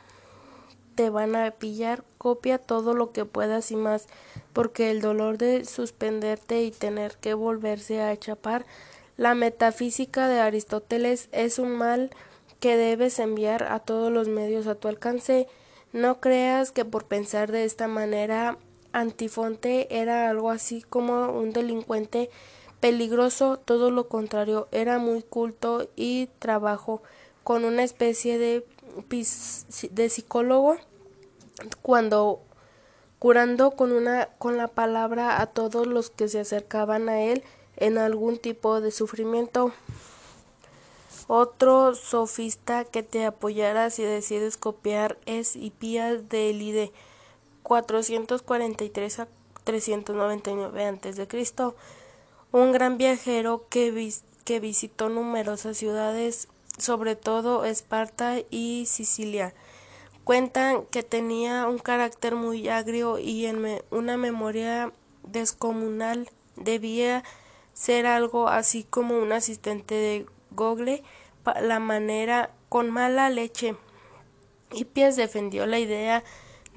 te 0.94 1.10
van 1.10 1.36
a 1.36 1.50
pillar, 1.52 2.04
copia 2.18 2.58
todo 2.58 2.92
lo 2.94 3.12
que 3.12 3.24
puedas 3.24 3.70
y 3.70 3.76
más, 3.76 4.06
porque 4.52 4.90
el 4.90 5.00
dolor 5.00 5.38
de 5.38 5.64
suspenderte 5.64 6.62
y 6.62 6.70
tener 6.70 7.16
que 7.16 7.34
volverse 7.34 8.02
a 8.02 8.16
chapar 8.16 8.66
la 9.18 9.34
metafísica 9.34 10.28
de 10.28 10.38
Aristóteles 10.38 11.28
es 11.32 11.58
un 11.58 11.72
mal 11.72 12.10
que 12.60 12.76
debes 12.76 13.18
enviar 13.18 13.64
a 13.64 13.80
todos 13.80 14.12
los 14.12 14.28
medios 14.28 14.68
a 14.68 14.76
tu 14.76 14.86
alcance. 14.86 15.48
No 15.92 16.20
creas 16.20 16.70
que 16.70 16.84
por 16.84 17.06
pensar 17.06 17.50
de 17.50 17.64
esta 17.64 17.88
manera 17.88 18.58
Antifonte 18.92 19.86
era 19.90 20.30
algo 20.30 20.50
así 20.50 20.82
como 20.82 21.32
un 21.32 21.52
delincuente 21.52 22.30
peligroso, 22.80 23.58
todo 23.58 23.90
lo 23.90 24.08
contrario, 24.08 24.68
era 24.72 24.98
muy 24.98 25.22
culto 25.22 25.88
y 25.96 26.28
trabajo 26.38 27.02
con 27.44 27.64
una 27.64 27.82
especie 27.82 28.38
de, 28.38 28.64
psicólogo 30.08 30.76
cuando 31.82 32.40
curando 33.18 33.72
con 33.72 33.92
una 33.92 34.26
con 34.38 34.56
la 34.56 34.68
palabra 34.68 35.40
a 35.40 35.46
todos 35.46 35.86
los 35.86 36.10
que 36.10 36.28
se 36.28 36.40
acercaban 36.40 37.08
a 37.08 37.22
él 37.22 37.42
en 37.76 37.98
algún 37.98 38.38
tipo 38.38 38.80
de 38.80 38.90
sufrimiento. 38.90 39.72
Otro 41.26 41.94
sofista 41.94 42.84
que 42.84 43.02
te 43.02 43.26
apoyará 43.26 43.90
si 43.90 44.02
decides 44.02 44.56
copiar 44.56 45.18
es 45.26 45.56
Hipías 45.56 46.28
de 46.28 46.50
Elide 46.50 46.92
443 47.68 49.20
a 49.20 49.28
399 49.64 50.86
a.C., 50.86 51.74
un 52.50 52.72
gran 52.72 52.96
viajero 52.96 53.66
que, 53.68 53.90
visitó 54.60 55.10
numerosas 55.10 55.76
ciudades 55.76 56.48
sobre 56.78 57.14
todo 57.14 57.66
Esparta 57.66 58.36
y 58.50 58.86
Sicilia. 58.86 59.52
Cuentan 60.24 60.86
que 60.86 61.02
tenía 61.02 61.66
un 61.66 61.78
carácter 61.78 62.34
muy 62.34 62.70
agrio 62.70 63.18
y 63.18 63.44
en 63.44 63.82
una 63.90 64.16
memoria 64.16 64.90
descomunal. 65.24 66.30
Debía 66.56 67.22
ser 67.74 68.06
algo 68.06 68.48
así 68.48 68.84
como 68.84 69.18
un 69.18 69.32
asistente 69.32 69.94
de 69.94 70.26
Google, 70.52 71.02
la 71.60 71.80
manera 71.80 72.50
con 72.70 72.90
mala 72.90 73.28
leche. 73.28 73.76
Hippias 74.72 75.16
defendió 75.16 75.66
la 75.66 75.78
idea 75.78 76.24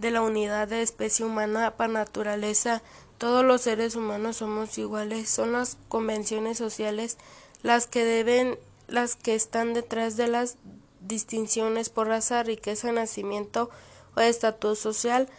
de 0.02 0.12
la 0.12 0.22
unidad 0.22 0.68
de 0.68 0.82
especie 0.82 1.24
humana 1.24 1.78
para 1.78 1.94
naturaleza. 1.94 2.82
Todos 3.18 3.46
los 3.46 3.62
seres 3.62 3.96
humanos 3.96 4.38
somos 4.38 4.78
iguales. 4.78 5.30
Son 5.30 5.52
las 5.54 5.78
convenciones 5.88 6.58
sociales 6.58 7.18
las 7.62 7.86
que 7.86 8.04
deben 8.04 8.58
las 8.88 9.16
que 9.16 9.36
están 9.36 9.74
detrás 9.74 10.18
de 10.18 10.28
las 10.28 10.58
distinciones 11.00 11.90
por 11.90 12.08
raza, 12.08 12.44
riqueza, 12.44 12.92
nacimiento 12.92 13.70
o 14.16 14.22
estatus 14.22 14.80
social. 14.80 15.30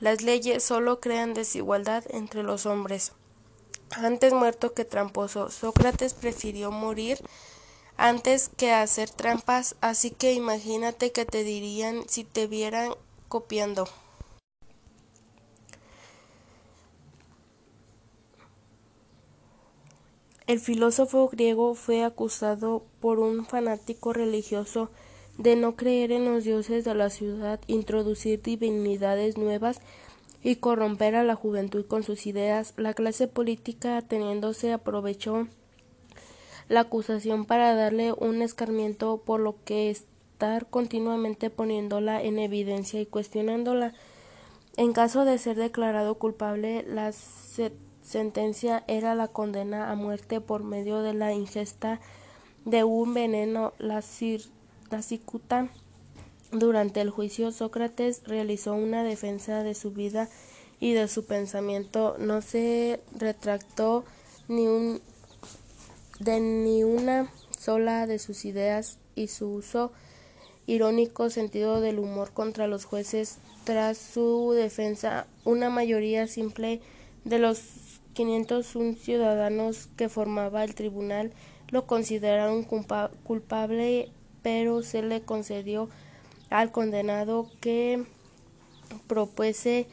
Las 0.00 0.22
leyes 0.22 0.64
solo 0.64 1.00
crean 1.00 1.32
desigualdad 1.32 2.04
entre 2.10 2.42
los 2.42 2.66
hombres. 2.66 3.12
Antes 3.90 4.32
muerto 4.32 4.74
que 4.74 4.84
tramposo, 4.84 5.50
Sócrates 5.50 6.12
prefirió 6.12 6.70
morir 6.70 7.18
antes 7.96 8.48
que 8.56 8.72
hacer 8.72 9.10
trampas, 9.10 9.74
así 9.80 10.10
que 10.12 10.32
imagínate 10.32 11.10
que 11.10 11.24
te 11.24 11.42
dirían 11.42 12.04
si 12.08 12.22
te 12.22 12.46
vieran 12.46 12.94
copiando. 13.28 13.88
El 20.48 20.60
filósofo 20.60 21.28
griego 21.28 21.74
fue 21.74 22.02
acusado 22.04 22.86
por 23.00 23.18
un 23.18 23.44
fanático 23.44 24.14
religioso 24.14 24.88
de 25.36 25.56
no 25.56 25.76
creer 25.76 26.10
en 26.10 26.24
los 26.24 26.42
dioses 26.42 26.86
de 26.86 26.94
la 26.94 27.10
ciudad, 27.10 27.60
introducir 27.66 28.40
divinidades 28.40 29.36
nuevas 29.36 29.82
y 30.42 30.56
corromper 30.56 31.16
a 31.16 31.22
la 31.22 31.34
juventud 31.34 31.84
con 31.84 32.02
sus 32.02 32.26
ideas. 32.26 32.72
La 32.78 32.94
clase 32.94 33.28
política, 33.28 34.00
teniéndose, 34.00 34.72
aprovechó 34.72 35.48
la 36.70 36.80
acusación 36.80 37.44
para 37.44 37.74
darle 37.74 38.14
un 38.14 38.40
escarmiento, 38.40 39.18
por 39.26 39.40
lo 39.40 39.62
que 39.66 39.90
estar 39.90 40.64
continuamente 40.70 41.50
poniéndola 41.50 42.22
en 42.22 42.38
evidencia 42.38 43.02
y 43.02 43.04
cuestionándola. 43.04 43.92
En 44.78 44.94
caso 44.94 45.26
de 45.26 45.36
ser 45.36 45.58
declarado 45.58 46.14
culpable, 46.14 46.86
las 46.88 47.16
sentencia 48.08 48.84
era 48.88 49.14
la 49.14 49.28
condena 49.28 49.90
a 49.90 49.94
muerte 49.94 50.40
por 50.40 50.64
medio 50.64 51.02
de 51.02 51.12
la 51.12 51.34
ingesta 51.34 52.00
de 52.64 52.82
un 52.82 53.12
veneno, 53.12 53.74
la, 53.78 54.00
cicuta. 54.00 55.68
Durante 56.50 57.02
el 57.02 57.10
juicio, 57.10 57.52
Sócrates 57.52 58.22
realizó 58.24 58.72
una 58.72 59.04
defensa 59.04 59.62
de 59.62 59.74
su 59.74 59.90
vida 59.90 60.30
y 60.80 60.94
de 60.94 61.06
su 61.06 61.26
pensamiento. 61.26 62.16
No 62.18 62.40
se 62.40 63.02
retractó 63.14 64.04
ni 64.48 64.66
un, 64.66 65.02
de 66.18 66.40
ni 66.40 66.84
una 66.84 67.30
sola 67.58 68.06
de 68.06 68.18
sus 68.18 68.46
ideas 68.46 68.96
y 69.16 69.28
su 69.28 69.52
uso 69.52 69.92
irónico 70.66 71.28
sentido 71.28 71.82
del 71.82 71.98
humor 71.98 72.32
contra 72.32 72.68
los 72.68 72.86
jueces. 72.86 73.36
Tras 73.64 73.98
su 73.98 74.52
defensa, 74.56 75.26
una 75.44 75.68
mayoría 75.68 76.26
simple 76.26 76.80
de 77.24 77.38
los 77.38 77.87
501 78.14 78.94
ciudadanos 78.96 79.88
que 79.96 80.08
formaba 80.08 80.64
el 80.64 80.74
tribunal 80.74 81.32
lo 81.70 81.86
consideraron 81.86 82.64
culpable, 82.64 84.10
pero 84.42 84.82
se 84.82 85.02
le 85.02 85.22
concedió 85.22 85.88
al 86.50 86.72
condenado 86.72 87.50
que 87.60 88.04
propuese 89.06 89.86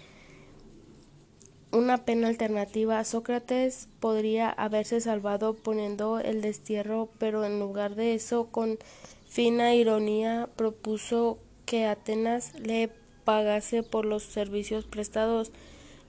una 1.71 2.05
pena 2.05 2.29
alternativa. 2.29 3.03
Sócrates 3.03 3.89
podría 3.99 4.49
haberse 4.49 5.01
salvado 5.01 5.53
poniendo 5.53 6.19
el 6.19 6.41
destierro, 6.41 7.09
pero 7.19 7.43
en 7.45 7.59
lugar 7.59 7.95
de 7.95 8.15
eso, 8.15 8.47
con 8.47 8.79
fina 9.27 9.75
ironía, 9.75 10.47
propuso 10.55 11.39
que 11.65 11.85
Atenas 11.85 12.57
le 12.59 12.89
pagase 13.25 13.83
por 13.83 14.05
los 14.05 14.23
servicios 14.23 14.85
prestados. 14.85 15.51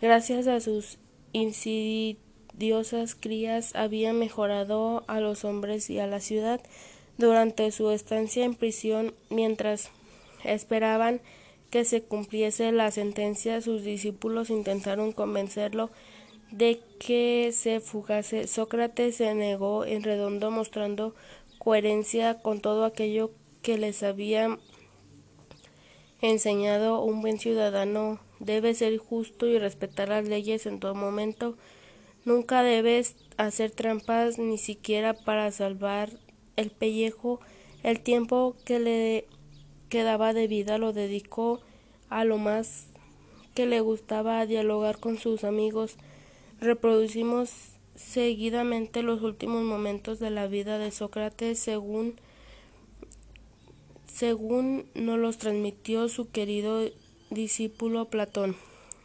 Gracias 0.00 0.46
a 0.46 0.60
sus 0.60 0.98
insidiosas 1.36 3.14
crías 3.14 3.74
había 3.74 4.12
mejorado 4.12 5.04
a 5.06 5.20
los 5.20 5.44
hombres 5.44 5.90
y 5.90 5.98
a 5.98 6.06
la 6.06 6.20
ciudad. 6.20 6.60
Durante 7.18 7.70
su 7.70 7.90
estancia 7.90 8.44
en 8.44 8.54
prisión, 8.54 9.14
mientras 9.30 9.90
esperaban 10.44 11.20
que 11.70 11.84
se 11.84 12.02
cumpliese 12.02 12.72
la 12.72 12.90
sentencia, 12.90 13.60
sus 13.60 13.82
discípulos 13.82 14.50
intentaron 14.50 15.12
convencerlo 15.12 15.90
de 16.50 16.80
que 16.98 17.50
se 17.52 17.80
fugase. 17.80 18.46
Sócrates 18.46 19.16
se 19.16 19.34
negó 19.34 19.84
en 19.84 20.02
redondo, 20.02 20.50
mostrando 20.50 21.14
coherencia 21.58 22.40
con 22.40 22.60
todo 22.60 22.84
aquello 22.84 23.30
que 23.62 23.76
les 23.78 24.02
había 24.02 24.58
enseñado 26.22 27.02
un 27.02 27.20
buen 27.20 27.38
ciudadano 27.38 28.20
debe 28.40 28.74
ser 28.74 28.96
justo 28.98 29.46
y 29.46 29.58
respetar 29.58 30.08
las 30.08 30.28
leyes 30.28 30.66
en 30.66 30.80
todo 30.80 30.94
momento. 30.94 31.56
Nunca 32.24 32.62
debes 32.62 33.16
hacer 33.36 33.70
trampas 33.70 34.38
ni 34.38 34.58
siquiera 34.58 35.14
para 35.14 35.50
salvar 35.52 36.10
el 36.56 36.70
pellejo. 36.70 37.40
El 37.82 38.00
tiempo 38.00 38.56
que 38.64 38.78
le 38.78 39.26
quedaba 39.88 40.32
de 40.32 40.48
vida 40.48 40.78
lo 40.78 40.92
dedicó 40.92 41.60
a 42.08 42.24
lo 42.24 42.38
más 42.38 42.86
que 43.54 43.66
le 43.66 43.80
gustaba 43.80 44.40
a 44.40 44.46
dialogar 44.46 44.98
con 44.98 45.18
sus 45.18 45.44
amigos. 45.44 45.96
Reproducimos 46.60 47.50
seguidamente 47.94 49.02
los 49.02 49.22
últimos 49.22 49.62
momentos 49.62 50.18
de 50.18 50.30
la 50.30 50.46
vida 50.46 50.78
de 50.78 50.90
Sócrates 50.90 51.58
según 51.58 52.16
según 54.06 54.86
nos 54.94 55.18
los 55.18 55.36
transmitió 55.36 56.08
su 56.08 56.30
querido 56.30 56.82
discípulo 57.30 58.06
Platón. 58.06 58.56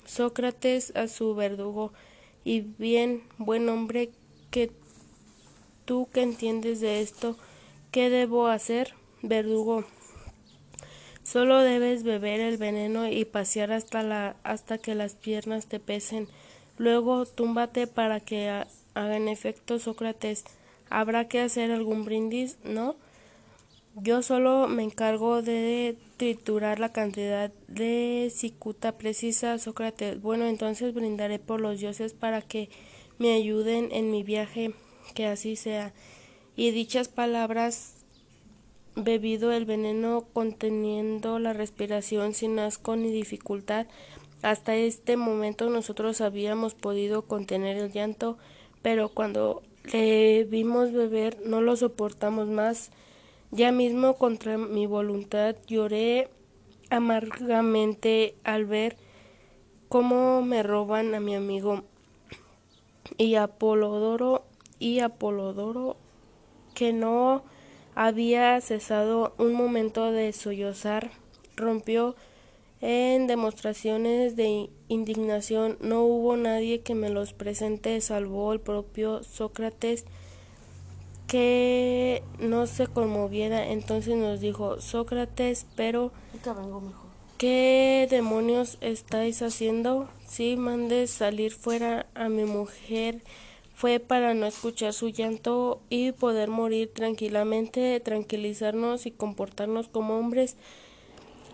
Sócrates 0.06 0.96
a 0.96 1.08
su 1.08 1.36
verdugo 1.36 1.94
y 2.44 2.62
bien, 2.62 3.24
buen 3.38 3.70
hombre, 3.70 4.10
que 4.50 4.72
tú 5.86 6.10
que 6.12 6.22
entiendes 6.22 6.80
de 6.80 7.02
esto, 7.02 7.38
¿qué 7.92 8.10
debo 8.10 8.48
hacer? 8.48 8.94
Verdugo. 9.22 9.86
Solo 11.24 11.60
debes 11.60 12.04
beber 12.04 12.40
el 12.40 12.58
veneno 12.58 13.08
y 13.08 13.26
pasear 13.26 13.72
hasta 13.72 14.02
la 14.02 14.36
hasta 14.44 14.80
que 14.80 14.96
las 14.96 15.16
piernas 15.16 15.68
te 15.68 15.80
pesen. 15.80 16.28
Luego 16.78 17.26
túmbate 17.26 17.86
para 17.86 18.20
que 18.20 18.66
hagan 18.96 19.28
efecto 19.28 19.78
Sócrates. 19.78 20.44
¿Habrá 20.90 21.28
que 21.28 21.40
hacer 21.40 21.72
algún 21.72 22.06
brindis? 22.06 22.58
¿No? 22.64 22.96
Yo 23.96 24.22
solo 24.22 24.70
me 24.70 24.84
encargo 24.84 25.42
de 25.42 25.98
triturar 26.16 26.80
la 26.80 26.94
cantidad 26.94 27.52
de 27.68 28.32
cicuta 28.34 28.98
precisa, 28.98 29.58
Sócrates. 29.58 30.22
Bueno, 30.22 30.46
entonces 30.46 30.94
brindaré 30.94 31.40
por 31.40 31.60
los 31.60 31.80
dioses 31.82 32.14
para 32.14 32.42
que 32.42 32.70
me 33.18 33.34
ayuden 33.34 33.90
en 33.92 34.10
mi 34.10 34.24
viaje, 34.24 34.74
que 35.14 35.26
así 35.26 35.58
sea. 35.58 35.94
Y 36.56 36.72
dichas 36.72 37.10
palabras, 37.10 38.06
bebido 38.96 39.52
el 39.52 39.66
veneno, 39.66 40.26
conteniendo 40.32 41.38
la 41.40 41.52
respiración 41.52 42.34
sin 42.34 42.60
asco 42.60 42.96
ni 42.96 43.12
dificultad, 43.12 43.88
hasta 44.42 44.74
este 44.74 45.18
momento 45.18 45.70
nosotros 45.70 46.22
habíamos 46.22 46.76
podido 46.76 47.24
contener 47.24 47.76
el 47.76 47.92
llanto, 47.92 48.38
pero 48.82 49.10
cuando 49.10 49.64
le 49.92 50.46
vimos 50.46 50.94
beber 50.94 51.46
no 51.46 51.62
lo 51.62 51.76
soportamos 51.76 52.48
más 52.48 52.90
ya 53.52 53.72
mismo 53.72 54.16
contra 54.16 54.58
mi 54.58 54.86
voluntad 54.86 55.56
lloré 55.68 56.30
amargamente 56.90 58.36
al 58.44 58.66
ver 58.66 58.98
cómo 59.90 60.42
me 60.42 60.64
roban 60.64 61.14
a 61.16 61.20
mi 61.20 61.36
amigo. 61.36 61.84
Y 63.18 63.36
Apolodoro 63.36 64.46
y 64.80 65.00
Apolodoro 65.00 65.98
que 66.74 66.94
no 66.94 67.44
había 67.94 68.60
cesado 68.62 69.34
un 69.38 69.54
momento 69.54 70.12
de 70.12 70.32
sollozar 70.32 71.12
rompió 71.58 72.16
en 72.80 73.28
demostraciones 73.28 74.36
de 74.36 74.70
indignación. 74.88 75.78
No 75.82 76.04
hubo 76.04 76.38
nadie 76.38 76.82
que 76.82 76.96
me 76.96 77.10
los 77.10 77.34
presente 77.34 78.00
salvo 78.02 78.54
el 78.54 78.62
propio 78.62 79.24
Sócrates 79.24 80.06
que 81.32 82.24
no 82.40 82.68
se 82.68 82.88
conmoviera. 82.88 83.70
Entonces 83.70 84.18
nos 84.18 84.42
dijo, 84.42 84.82
Sócrates, 84.82 85.66
pero 85.78 86.12
¿qué 87.38 88.06
demonios 88.10 88.78
estáis 88.82 89.42
haciendo? 89.42 90.10
Si 90.28 90.58
mandes 90.58 91.10
salir 91.10 91.54
fuera 91.54 92.06
a 92.16 92.28
mi 92.28 92.44
mujer 92.44 93.22
fue 93.74 94.02
para 94.02 94.34
no 94.34 94.46
escuchar 94.46 94.92
su 94.92 95.08
llanto 95.08 95.80
y 95.90 96.12
poder 96.12 96.50
morir 96.50 96.92
tranquilamente, 96.94 97.98
tranquilizarnos 98.02 99.06
y 99.06 99.12
comportarnos 99.12 99.88
como 99.88 100.20
hombres. 100.20 100.58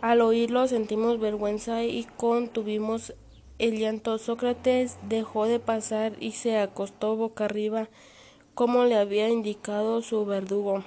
Al 0.02 0.22
oírlo 0.22 0.68
sentimos 0.68 1.20
vergüenza 1.20 1.84
y 1.84 2.08
contuvimos 2.18 3.14
el 3.60 3.78
llanto. 3.78 4.18
Sócrates 4.18 4.98
dejó 5.08 5.46
de 5.46 5.60
pasar 5.60 6.14
y 6.20 6.32
se 6.32 6.58
acostó 6.58 7.16
boca 7.16 7.46
arriba 7.46 7.90
como 8.58 8.86
le 8.86 8.96
había 8.96 9.30
indicado 9.30 10.02
su 10.02 10.26
verdugo. 10.26 10.84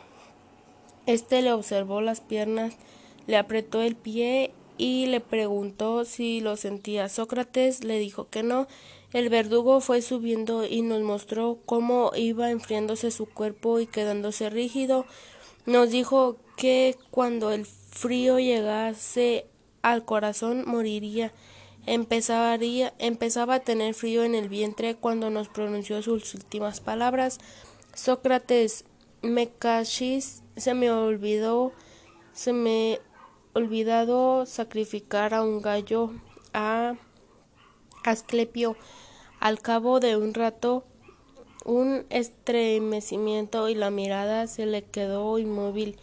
Este 1.06 1.40
le 1.40 1.52
observó 1.52 2.00
las 2.00 2.20
piernas, 2.20 2.74
le 3.28 3.37
apretó 3.37 3.80
el 3.80 3.94
pie 3.94 4.50
y 4.76 5.06
le 5.06 5.20
preguntó 5.20 6.04
si 6.04 6.40
lo 6.40 6.56
sentía. 6.56 7.09
Sócrates 7.09 7.85
le 7.85 8.00
dijo 8.00 8.28
que 8.28 8.42
no. 8.42 8.66
El 9.12 9.28
verdugo 9.28 9.80
fue 9.80 10.02
subiendo 10.02 10.66
y 10.66 10.83
nos 10.83 11.02
mostró 11.02 11.59
cómo 11.64 12.11
iba 12.16 12.50
enfriándose 12.50 13.12
su 13.12 13.26
cuerpo 13.26 13.78
y 13.78 13.87
quedándose 13.87 14.50
rígido. 14.50 15.06
Nos 15.64 15.90
dijo 15.90 16.38
que 16.56 16.96
cuando 17.12 17.52
el 17.52 17.66
frío 17.66 18.40
llegase 18.40 19.46
al 19.83 20.04
corazón 20.04 20.64
moriría. 20.66 21.33
Empezaría, 21.86 22.92
empezaba 22.98 23.54
a 23.54 23.60
tener 23.60 23.94
frío 23.94 24.22
en 24.22 24.34
el 24.34 24.48
vientre 24.48 24.96
cuando 24.96 25.30
nos 25.30 25.48
pronunció 25.48 26.02
sus 26.02 26.34
últimas 26.34 26.80
palabras. 26.80 27.38
Sócrates, 27.94 28.84
me 29.22 29.48
cachis, 29.48 30.42
se 30.56 30.74
me 30.74 30.90
olvidó, 30.90 31.72
se 32.32 32.52
me 32.52 33.00
olvidado 33.54 34.46
sacrificar 34.46 35.34
a 35.34 35.42
un 35.42 35.60
gallo 35.62 36.12
a 36.52 36.94
Asclepio. 38.04 38.76
Al 39.40 39.60
cabo 39.60 40.00
de 40.00 40.16
un 40.16 40.34
rato, 40.34 40.84
un 41.64 42.06
estremecimiento 42.10 43.68
y 43.68 43.74
la 43.74 43.90
mirada 43.90 44.46
se 44.46 44.66
le 44.66 44.84
quedó 44.84 45.38
inmóvil. 45.38 45.98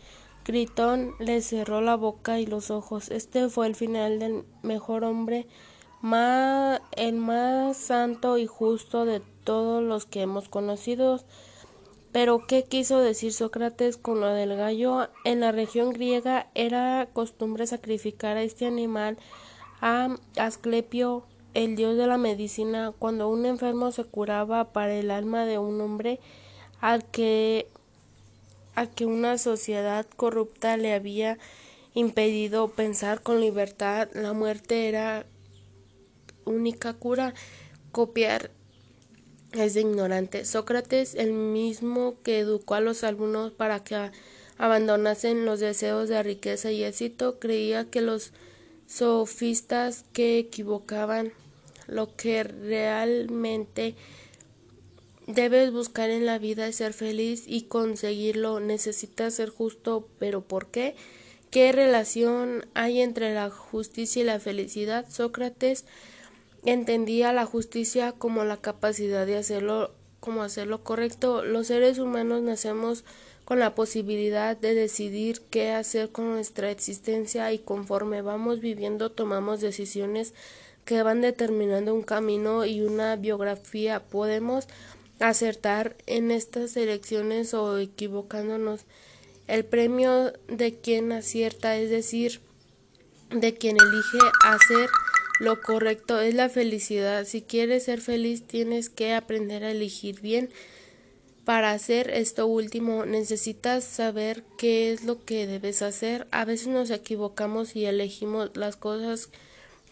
Gritón 0.48 1.14
le 1.20 1.42
cerró 1.42 1.82
la 1.82 1.98
boca 1.98 2.40
y 2.40 2.46
los 2.46 2.72
ojos. 2.72 3.12
Este 3.12 3.50
fue 3.50 3.68
el 3.68 3.76
final 3.76 4.18
del 4.18 4.46
mejor 4.64 5.04
hombre, 5.04 5.46
más, 6.02 6.80
el 6.96 7.16
más 7.16 7.76
santo 7.76 8.38
y 8.38 8.48
justo 8.48 9.04
de 9.04 9.20
todos 9.44 9.84
los 9.84 10.06
que 10.06 10.22
hemos 10.22 10.48
conocido. 10.48 11.20
Pero, 12.14 12.48
¿qué 12.48 12.64
quiso 12.64 13.00
decir 13.00 13.34
Sócrates 13.34 13.98
con 13.98 14.22
lo 14.22 14.30
del 14.30 14.56
gallo? 14.56 15.10
En 15.26 15.42
la 15.42 15.52
región 15.52 15.92
griega 15.92 16.48
era 16.56 17.10
costumbre 17.12 17.68
sacrificar 17.68 18.38
a 18.38 18.44
este 18.44 18.66
animal 18.66 19.18
a 19.82 20.16
Asclepio, 20.38 21.26
el 21.56 21.76
dios 21.76 21.98
de 21.98 22.08
la 22.08 22.18
medicina, 22.18 22.94
cuando 22.98 23.28
un 23.28 23.46
enfermo 23.46 23.92
se 23.92 24.06
curaba 24.06 24.72
para 24.72 24.94
el 24.94 25.12
alma 25.12 25.46
de 25.46 25.58
un 25.58 25.82
hombre 25.82 26.22
al 26.80 27.04
que 27.04 27.68
a 28.78 28.86
que 28.86 29.08
una 29.08 29.40
sociedad 29.40 30.06
corrupta 30.16 30.78
le 30.78 30.94
había 30.94 31.40
impedido 31.96 32.68
pensar 32.70 33.24
con 33.24 33.42
libertad, 33.42 34.08
la 34.14 34.34
muerte 34.34 34.88
era 34.88 35.26
única 36.46 36.94
cura. 36.94 37.34
Copiar 37.92 38.52
es 39.54 39.74
de 39.74 39.82
ignorante. 39.82 40.46
Sócrates, 40.46 41.16
el 41.16 41.34
mismo 41.34 42.22
que 42.22 42.38
educó 42.38 42.76
a 42.76 42.80
los 42.80 43.04
alumnos 43.04 43.52
para 43.52 43.84
que 43.84 44.12
abandonasen 44.60 45.44
los 45.44 45.60
deseos 45.60 46.08
de 46.08 46.22
riqueza 46.22 46.72
y 46.72 46.84
éxito, 46.84 47.40
creía 47.40 47.90
que 47.90 48.02
los 48.02 48.32
sofistas 48.86 50.06
que 50.14 50.38
equivocaban 50.38 51.34
lo 51.88 52.16
que 52.16 52.44
realmente 52.44 53.96
Debes 55.28 55.74
buscar 55.74 56.10
en 56.10 56.26
la 56.26 56.40
vida 56.40 56.72
ser 56.72 56.94
feliz 56.94 57.44
y 57.46 57.64
conseguirlo. 57.64 58.62
Necesitas 58.62 59.34
ser 59.34 59.50
justo, 59.50 60.08
pero 60.20 60.40
¿por 60.40 60.68
qué? 60.68 60.96
¿Qué 61.52 61.74
relación 61.74 62.66
hay 62.74 63.02
entre 63.02 63.34
la 63.34 63.50
justicia 63.50 64.22
y 64.22 64.26
la 64.26 64.40
felicidad? 64.40 65.06
Sócrates 65.10 65.84
entendía 66.64 67.34
la 67.34 67.46
justicia 67.46 68.14
como 68.14 68.46
la 68.46 68.58
capacidad 68.58 69.26
de 69.26 69.36
hacerlo 69.36 69.92
como 70.22 70.44
hacer 70.44 70.68
lo 70.68 70.86
correcto. 70.86 71.44
Los 71.44 71.68
seres 71.68 72.00
humanos 72.00 72.42
nacemos 72.42 73.04
con 73.44 73.60
la 73.60 73.76
posibilidad 73.76 74.56
de 74.56 74.74
decidir 74.74 75.42
qué 75.50 75.72
hacer 75.72 76.10
con 76.10 76.32
nuestra 76.32 76.72
existencia 76.72 77.52
y 77.52 77.60
conforme 77.60 78.22
vamos 78.22 78.62
viviendo 78.62 79.12
tomamos 79.12 79.60
decisiones 79.60 80.34
que 80.84 81.04
van 81.04 81.20
determinando 81.20 81.94
un 81.94 82.02
camino 82.02 82.66
y 82.66 82.82
una 82.82 83.18
biografía. 83.18 84.02
Podemos 84.02 84.68
acertar 85.20 85.96
en 86.06 86.32
estas 86.32 86.76
elecciones 86.78 87.54
o 87.54 87.78
equivocándonos. 87.78 88.82
El 89.48 89.66
premio 89.66 90.34
de 90.48 90.76
quien 90.80 91.12
acierta, 91.12 91.78
es 91.78 91.90
decir, 91.90 92.42
de 93.30 93.54
quien 93.54 93.78
elige 93.78 94.20
hacer 94.46 94.90
lo 95.40 95.62
correcto, 95.62 96.20
es 96.20 96.34
la 96.34 96.50
felicidad. 96.50 97.26
Si 97.26 97.42
quieres 97.42 97.84
ser 97.84 98.02
feliz, 98.02 98.46
tienes 98.46 98.90
que 98.90 99.14
aprender 99.14 99.64
a 99.64 99.72
elegir 99.72 100.22
bien 100.22 100.50
para 101.48 101.72
hacer 101.72 102.10
esto 102.10 102.46
último 102.46 103.06
necesitas 103.06 103.86
saber 103.86 104.44
qué 104.58 104.92
es 104.92 105.06
lo 105.06 105.24
que 105.24 105.48
debes 105.48 105.82
hacer. 105.82 106.28
A 106.32 106.44
veces 106.44 106.68
nos 106.68 106.90
equivocamos 106.90 107.74
y 107.74 107.86
elegimos 107.86 108.52
las 108.56 108.76
cosas 108.76 109.30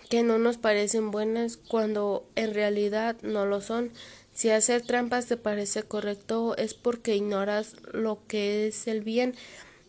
que 0.09 0.21
no 0.21 0.37
nos 0.37 0.57
parecen 0.57 1.11
buenas 1.11 1.55
cuando 1.55 2.27
en 2.35 2.53
realidad 2.53 3.15
no 3.21 3.45
lo 3.45 3.61
son. 3.61 3.93
Si 4.35 4.49
hacer 4.49 4.81
trampas 4.81 5.27
te 5.27 5.37
parece 5.37 5.83
correcto 5.83 6.57
es 6.57 6.73
porque 6.73 7.15
ignoras 7.15 7.77
lo 7.93 8.19
que 8.27 8.67
es 8.67 8.85
el 8.87 9.01
bien. 9.01 9.33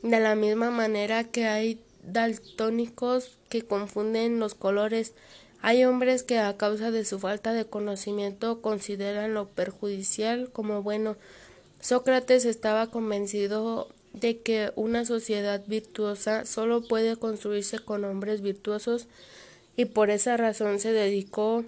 De 0.03 0.21
la 0.21 0.37
misma 0.37 0.71
manera 0.71 1.25
que 1.25 1.47
hay 1.47 1.81
daltónicos 2.05 3.39
que 3.49 3.63
confunden 3.63 4.39
los 4.39 4.55
colores, 4.55 5.15
hay 5.63 5.85
hombres 5.85 6.23
que 6.23 6.39
a 6.39 6.57
causa 6.57 6.93
de 6.93 7.05
su 7.05 7.19
falta 7.19 7.53
de 7.53 7.65
conocimiento 7.65 8.63
consideran 8.63 9.35
lo 9.35 9.49
perjudicial 9.49 10.49
como 10.53 10.81
bueno. 10.81 11.17
Sócrates 11.81 12.45
estaba 12.45 12.89
convencido 12.89 13.89
de 14.13 14.39
que 14.39 14.71
una 14.77 15.05
sociedad 15.05 15.65
virtuosa 15.67 16.47
solo 16.47 16.87
puede 16.87 17.17
construirse 17.17 17.81
con 17.81 18.05
hombres 18.05 18.43
virtuosos 18.43 19.09
y 19.77 19.87
por 19.87 20.11
esa 20.11 20.37
razón 20.37 20.79
se 20.79 20.93
dedicó 20.93 21.65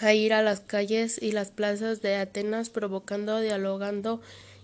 a 0.00 0.12
ir 0.12 0.32
a 0.32 0.42
las 0.42 0.60
calles 0.60 1.20
y 1.22 1.32
las 1.32 1.50
plazas 1.50 2.02
de 2.02 2.16
Atenas 2.16 2.70
provocando, 2.70 3.40
dialogando 3.40 4.20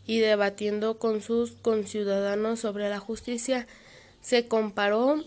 y 0.07 0.19
debatiendo 0.19 0.99
con 0.99 1.23
sus 1.23 1.53
conciudadanos 1.53 2.61
sobre 2.61 2.89
la 2.89 2.99
justicia. 2.99 3.67
Se 4.23 4.49
comparó 4.49 5.23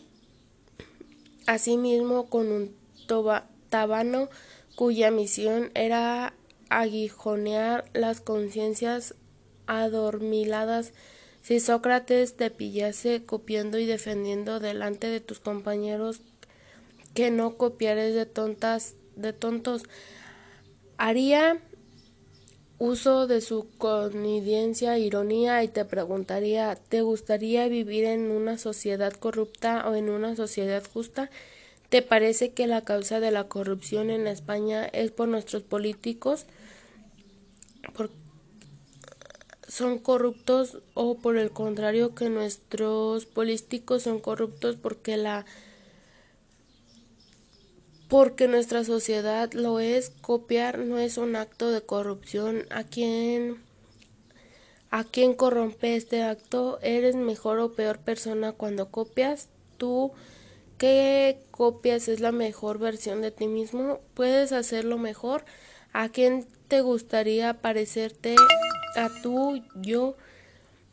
a 1.46 1.58
sí 1.58 1.78
mismo 1.78 2.30
con 2.30 2.52
un 2.52 2.76
tabano 3.70 4.30
cuya 4.76 5.12
misión 5.12 5.72
era 5.74 6.34
aguijonear 6.70 7.86
las 7.94 8.22
conciencias 8.22 9.16
adormiladas. 9.68 10.94
Si 11.42 11.60
Sócrates 11.60 12.36
te 12.36 12.50
pillase 12.50 13.24
copiando 13.26 13.78
y 13.78 13.86
defendiendo 13.86 14.60
delante 14.60 15.08
de 15.08 15.20
tus 15.20 15.40
compañeros 15.40 16.22
que 17.14 17.32
no 17.32 17.58
copiares 17.58 18.16
de 18.16 18.26
tontas, 18.26 18.96
de 19.16 19.34
tontos, 19.34 19.84
haría 20.98 21.60
uso 22.80 23.28
de 23.28 23.42
su 23.42 23.68
connidencia, 23.78 24.98
ironía 24.98 25.64
y 25.64 25.68
te 25.68 25.86
preguntaría, 25.86 26.76
¿te 26.76 27.02
gustaría 27.02 27.68
vivir 27.68 28.06
en 28.06 28.32
una 28.32 28.58
sociedad 28.58 29.14
corrupta 29.14 29.88
o 29.88 29.96
en 29.96 30.10
una 30.10 30.36
sociedad 30.36 30.84
justa? 30.92 31.30
¿Te 31.90 32.02
parece 32.02 32.52
que 32.54 32.68
la 32.68 32.82
causa 32.82 33.20
de 33.20 33.32
la 33.32 33.48
corrupción 33.48 34.10
en 34.10 34.28
España 34.28 34.86
es 34.86 35.12
por 35.12 35.28
nuestros 35.28 35.64
políticos? 35.64 36.46
son 39.74 39.98
corruptos 39.98 40.84
o 40.94 41.16
por 41.16 41.36
el 41.36 41.50
contrario 41.50 42.14
que 42.14 42.30
nuestros 42.30 43.26
políticos 43.26 44.04
son 44.04 44.20
corruptos 44.20 44.76
porque 44.76 45.18
la 45.18 45.48
porque 48.14 48.48
nuestra 48.48 48.84
sociedad 48.84 49.52
lo 49.54 49.80
es 49.80 50.12
copiar 50.22 50.78
no 50.78 51.00
es 51.00 51.18
un 51.18 51.36
acto 51.36 51.72
de 51.72 51.82
corrupción. 51.82 52.68
A 52.70 52.84
quien 52.84 53.58
a 54.92 55.04
quien 55.04 55.34
corrompe 55.34 55.96
este 55.96 56.22
acto 56.22 56.78
eres 56.84 57.16
mejor 57.16 57.58
o 57.58 57.74
peor 57.74 57.98
persona 57.98 58.52
cuando 58.52 58.92
copias 58.92 59.50
tú 59.78 60.12
qué 60.78 61.40
copias 61.50 62.08
es 62.08 62.20
la 62.20 62.32
mejor 62.32 62.78
versión 62.78 63.24
de 63.24 63.32
ti 63.32 63.48
mismo 63.48 64.00
puedes 64.14 64.52
hacerlo 64.52 65.00
mejor 65.00 65.44
a 65.92 66.10
quién 66.10 66.46
te 66.68 66.82
gustaría 66.82 67.62
parecerte 67.62 68.36
a 68.96 69.10
tu 69.24 69.60
yo 69.82 70.16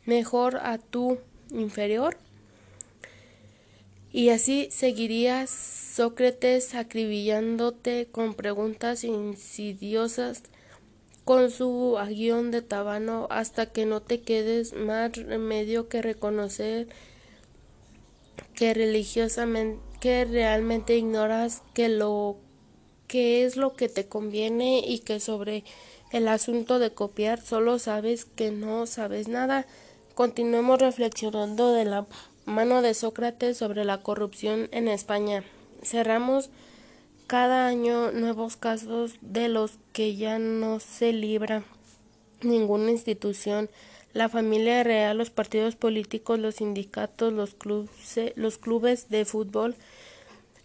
mejor 0.05 0.57
a 0.57 0.79
tu 0.79 1.19
inferior 1.51 2.17
y 4.11 4.29
así 4.29 4.67
seguirías 4.71 5.49
Sócrates 5.49 6.73
acribillándote 6.73 8.07
con 8.11 8.33
preguntas 8.33 9.03
insidiosas 9.03 10.43
con 11.25 11.51
su 11.51 11.97
aguión 11.97 12.49
de 12.51 12.61
tabano 12.61 13.27
hasta 13.29 13.65
que 13.67 13.85
no 13.85 14.01
te 14.01 14.21
quedes 14.21 14.73
más 14.73 15.11
remedio 15.15 15.89
que 15.89 16.01
reconocer 16.01 16.87
que 18.55 18.73
religiosamente 18.73 19.91
que 20.01 20.25
realmente 20.25 20.97
ignoras 20.97 21.61
que 21.73 21.87
lo 21.87 22.37
que 23.07 23.45
es 23.45 23.55
lo 23.55 23.75
que 23.75 23.87
te 23.87 24.07
conviene 24.07 24.83
y 24.85 24.99
que 24.99 25.19
sobre 25.19 25.63
el 26.11 26.27
asunto 26.27 26.79
de 26.79 26.91
copiar 26.91 27.39
solo 27.39 27.77
sabes 27.77 28.25
que 28.25 28.51
no 28.51 28.87
sabes 28.87 29.27
nada. 29.27 29.67
Continuemos 30.15 30.79
reflexionando 30.79 31.71
de 31.71 31.85
la 31.85 32.07
mano 32.45 32.81
de 32.81 32.93
Sócrates 32.93 33.57
sobre 33.57 33.85
la 33.85 34.01
corrupción 34.01 34.69
en 34.71 34.87
España. 34.87 35.43
Cerramos 35.83 36.49
cada 37.27 37.67
año 37.67 38.11
nuevos 38.11 38.57
casos 38.57 39.13
de 39.21 39.47
los 39.47 39.79
que 39.93 40.15
ya 40.15 40.39
no 40.39 40.79
se 40.79 41.13
libra 41.13 41.63
ninguna 42.41 42.91
institución, 42.91 43.69
la 44.13 44.27
familia 44.27 44.83
real, 44.83 45.17
los 45.17 45.29
partidos 45.29 45.75
políticos, 45.75 46.39
los 46.39 46.55
sindicatos, 46.55 47.31
los 47.31 47.53
clubes, 47.53 47.89
los 48.35 48.57
clubes 48.57 49.09
de 49.09 49.25
fútbol, 49.25 49.75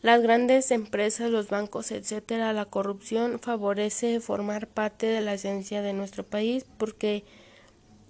las 0.02 0.22
grandes 0.22 0.70
empresas, 0.70 1.30
los 1.30 1.48
bancos, 1.48 1.90
etcétera, 1.90 2.52
la 2.52 2.64
corrupción 2.64 3.38
favorece 3.38 4.20
formar 4.20 4.66
parte 4.66 5.06
de 5.06 5.20
la 5.20 5.34
esencia 5.34 5.82
de 5.82 5.92
nuestro 5.92 6.24
país 6.24 6.66
porque 6.78 7.24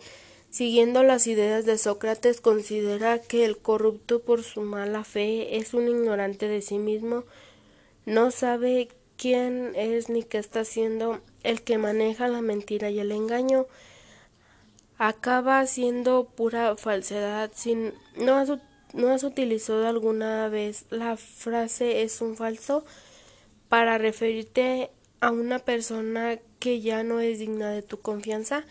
siguiendo 0.55 1.03
las 1.03 1.27
ideas 1.27 1.65
de 1.65 1.77
Sócrates, 1.77 2.39
considera 2.39 3.19
que 3.19 3.43
el 3.43 3.57
corrupto 3.57 4.21
por 4.21 4.41
su 4.41 4.61
mala 4.61 5.03
fe 5.03 5.57
es 5.57 5.73
un 5.73 5.89
ignorante 5.89 6.47
de 6.47 6.61
sí 6.61 6.77
mismo, 6.77 7.25
no 8.05 8.31
sabe 8.31 8.87
quién 9.17 9.73
es 9.75 10.07
ni 10.07 10.23
qué 10.23 10.37
está 10.37 10.61
haciendo, 10.61 11.19
el 11.43 11.61
que 11.61 11.77
maneja 11.77 12.29
la 12.29 12.39
mentira 12.39 12.89
y 12.89 13.01
el 13.01 13.11
engaño 13.11 13.65
acaba 14.97 15.67
siendo 15.67 16.23
pura 16.23 16.77
falsedad. 16.77 17.51
Si 17.53 17.75
no 18.15 18.35
has, 18.35 18.49
no 18.93 19.09
has 19.09 19.25
utilizado 19.25 19.85
alguna 19.85 20.47
vez 20.47 20.85
la 20.89 21.17
frase 21.17 22.01
es 22.03 22.21
un 22.21 22.37
falso 22.37 22.85
para 23.67 23.97
referirte 23.97 24.89
a 25.19 25.31
una 25.31 25.59
persona 25.59 26.39
que 26.59 26.79
ya 26.79 27.03
no 27.03 27.19
es 27.19 27.39
digna 27.39 27.71
de 27.71 27.81
tu 27.81 27.99
confianza, 27.99 28.65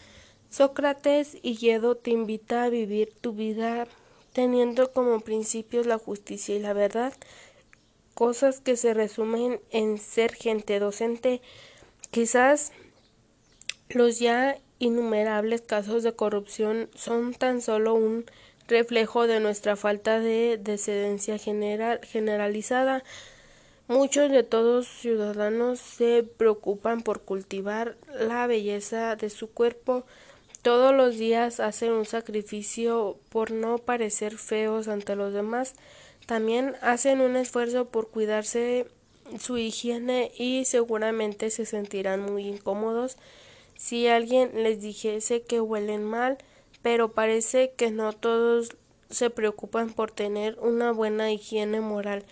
Sócrates 0.54 1.36
y 1.42 1.56
Yedo 1.56 1.96
te 1.96 2.12
invita 2.12 2.62
a 2.62 2.68
vivir 2.68 3.12
tu 3.20 3.32
vida 3.32 3.88
teniendo 4.32 4.92
como 4.92 5.18
principios 5.18 5.84
la 5.84 5.98
justicia 5.98 6.54
y 6.54 6.60
la 6.60 6.72
verdad, 6.72 7.12
cosas 8.14 8.60
que 8.60 8.76
se 8.76 8.94
resumen 8.94 9.60
en 9.72 9.98
ser 9.98 10.32
gente 10.32 10.78
docente. 10.78 11.42
Quizás 12.12 12.70
los 13.88 14.20
ya 14.20 14.56
innumerables 14.78 15.60
casos 15.60 16.04
de 16.04 16.14
corrupción 16.14 16.88
son 16.94 17.34
tan 17.34 17.60
solo 17.60 17.94
un 17.94 18.24
reflejo 18.68 19.26
de 19.26 19.40
nuestra 19.40 19.74
falta 19.74 20.20
de 20.20 20.56
decedencia 20.62 21.36
general, 21.36 21.98
generalizada. 22.04 23.02
Muchos 23.88 24.30
de 24.30 24.44
todos 24.44 24.86
ciudadanos 24.86 25.80
se 25.80 26.22
preocupan 26.22 27.02
por 27.02 27.22
cultivar 27.22 27.96
la 28.20 28.46
belleza 28.46 29.16
de 29.16 29.30
su 29.30 29.50
cuerpo. 29.50 30.06
Todos 30.64 30.94
los 30.94 31.18
días 31.18 31.60
hacen 31.60 31.92
un 31.92 32.06
sacrificio 32.06 33.18
por 33.28 33.50
no 33.50 33.76
parecer 33.76 34.38
feos 34.38 34.88
ante 34.88 35.14
los 35.14 35.34
demás. 35.34 35.74
También 36.24 36.74
hacen 36.80 37.20
un 37.20 37.36
esfuerzo 37.36 37.90
por 37.90 38.08
cuidarse 38.08 38.86
su 39.38 39.58
higiene 39.58 40.32
y 40.38 40.64
seguramente 40.64 41.50
se 41.50 41.66
sentirán 41.66 42.22
muy 42.22 42.46
incómodos 42.46 43.18
si 43.76 44.08
alguien 44.08 44.52
les 44.54 44.80
dijese 44.80 45.42
que 45.42 45.60
huelen 45.60 46.02
mal, 46.02 46.38
pero 46.80 47.12
parece 47.12 47.72
que 47.76 47.90
no 47.90 48.14
todos 48.14 48.74
se 49.10 49.28
preocupan 49.28 49.92
por 49.92 50.12
tener 50.12 50.58
una 50.60 50.92
buena 50.92 51.30
higiene 51.30 51.82
moral, 51.82 52.24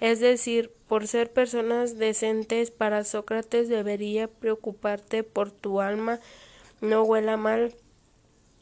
es 0.00 0.20
decir, 0.20 0.70
por 0.86 1.08
ser 1.08 1.32
personas 1.32 1.98
decentes 1.98 2.70
para 2.70 3.02
Sócrates 3.02 3.68
debería 3.68 4.28
preocuparte 4.28 5.24
por 5.24 5.50
tu 5.50 5.80
alma 5.80 6.20
no 6.80 7.02
huela 7.02 7.36
mal 7.36 7.74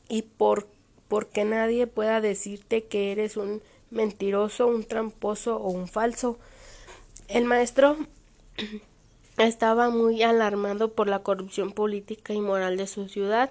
y 0.09 0.23
por 0.23 0.67
porque 1.09 1.45
nadie 1.45 1.87
pueda 1.87 2.21
decirte 2.21 2.85
que 2.85 3.13
eres 3.13 3.37
un 3.37 3.63
mentiroso, 3.91 4.67
un 4.67 4.85
tramposo 4.85 5.57
o 5.57 5.71
un 5.71 5.89
falso. 5.89 6.39
El 7.29 7.45
maestro 7.45 7.97
estaba 9.39 9.89
muy 9.89 10.23
alarmado 10.23 10.93
por 10.93 11.09
la 11.09 11.21
corrupción 11.21 11.73
política 11.73 12.35
y 12.35 12.41
moral 12.41 12.77
de 12.77 12.87
su 12.87 13.09
ciudad. 13.09 13.51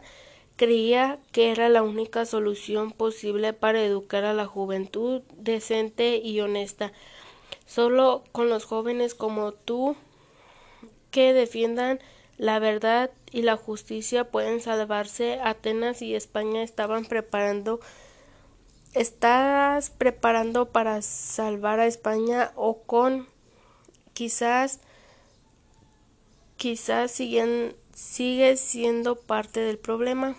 Creía 0.56 1.20
que 1.32 1.52
era 1.52 1.70
la 1.70 1.84
única 1.84 2.26
solución 2.26 2.92
posible 2.92 3.54
para 3.54 3.84
educar 3.84 4.24
a 4.24 4.34
la 4.34 4.46
juventud 4.46 5.22
decente 5.38 6.18
y 6.18 6.40
honesta. 6.42 6.94
Solo 7.66 8.24
con 8.32 8.50
los 8.50 8.66
jóvenes 8.66 9.14
como 9.14 9.52
tú 9.52 9.96
que 11.12 11.34
defiendan 11.34 12.00
la 12.38 12.60
verdad 12.60 13.12
y 13.32 13.42
la 13.42 13.58
justicia 13.58 14.32
pueden 14.32 14.62
salvarse. 14.62 15.40
Atenas 15.44 16.02
y 16.02 16.16
España 16.16 16.64
estaban 16.64 17.06
preparando 17.06 17.80
estás 18.94 19.90
preparando 19.92 20.70
para 20.70 21.02
salvar 21.02 21.80
a 21.80 21.88
España 21.88 22.52
o 22.56 22.82
con 22.84 23.28
quizás 24.14 24.80
quizás 26.56 27.12
siguen, 27.12 27.76
sigue 27.94 28.58
siendo 28.58 29.16
parte 29.16 29.60
del 29.60 29.78
problema. 29.78 30.38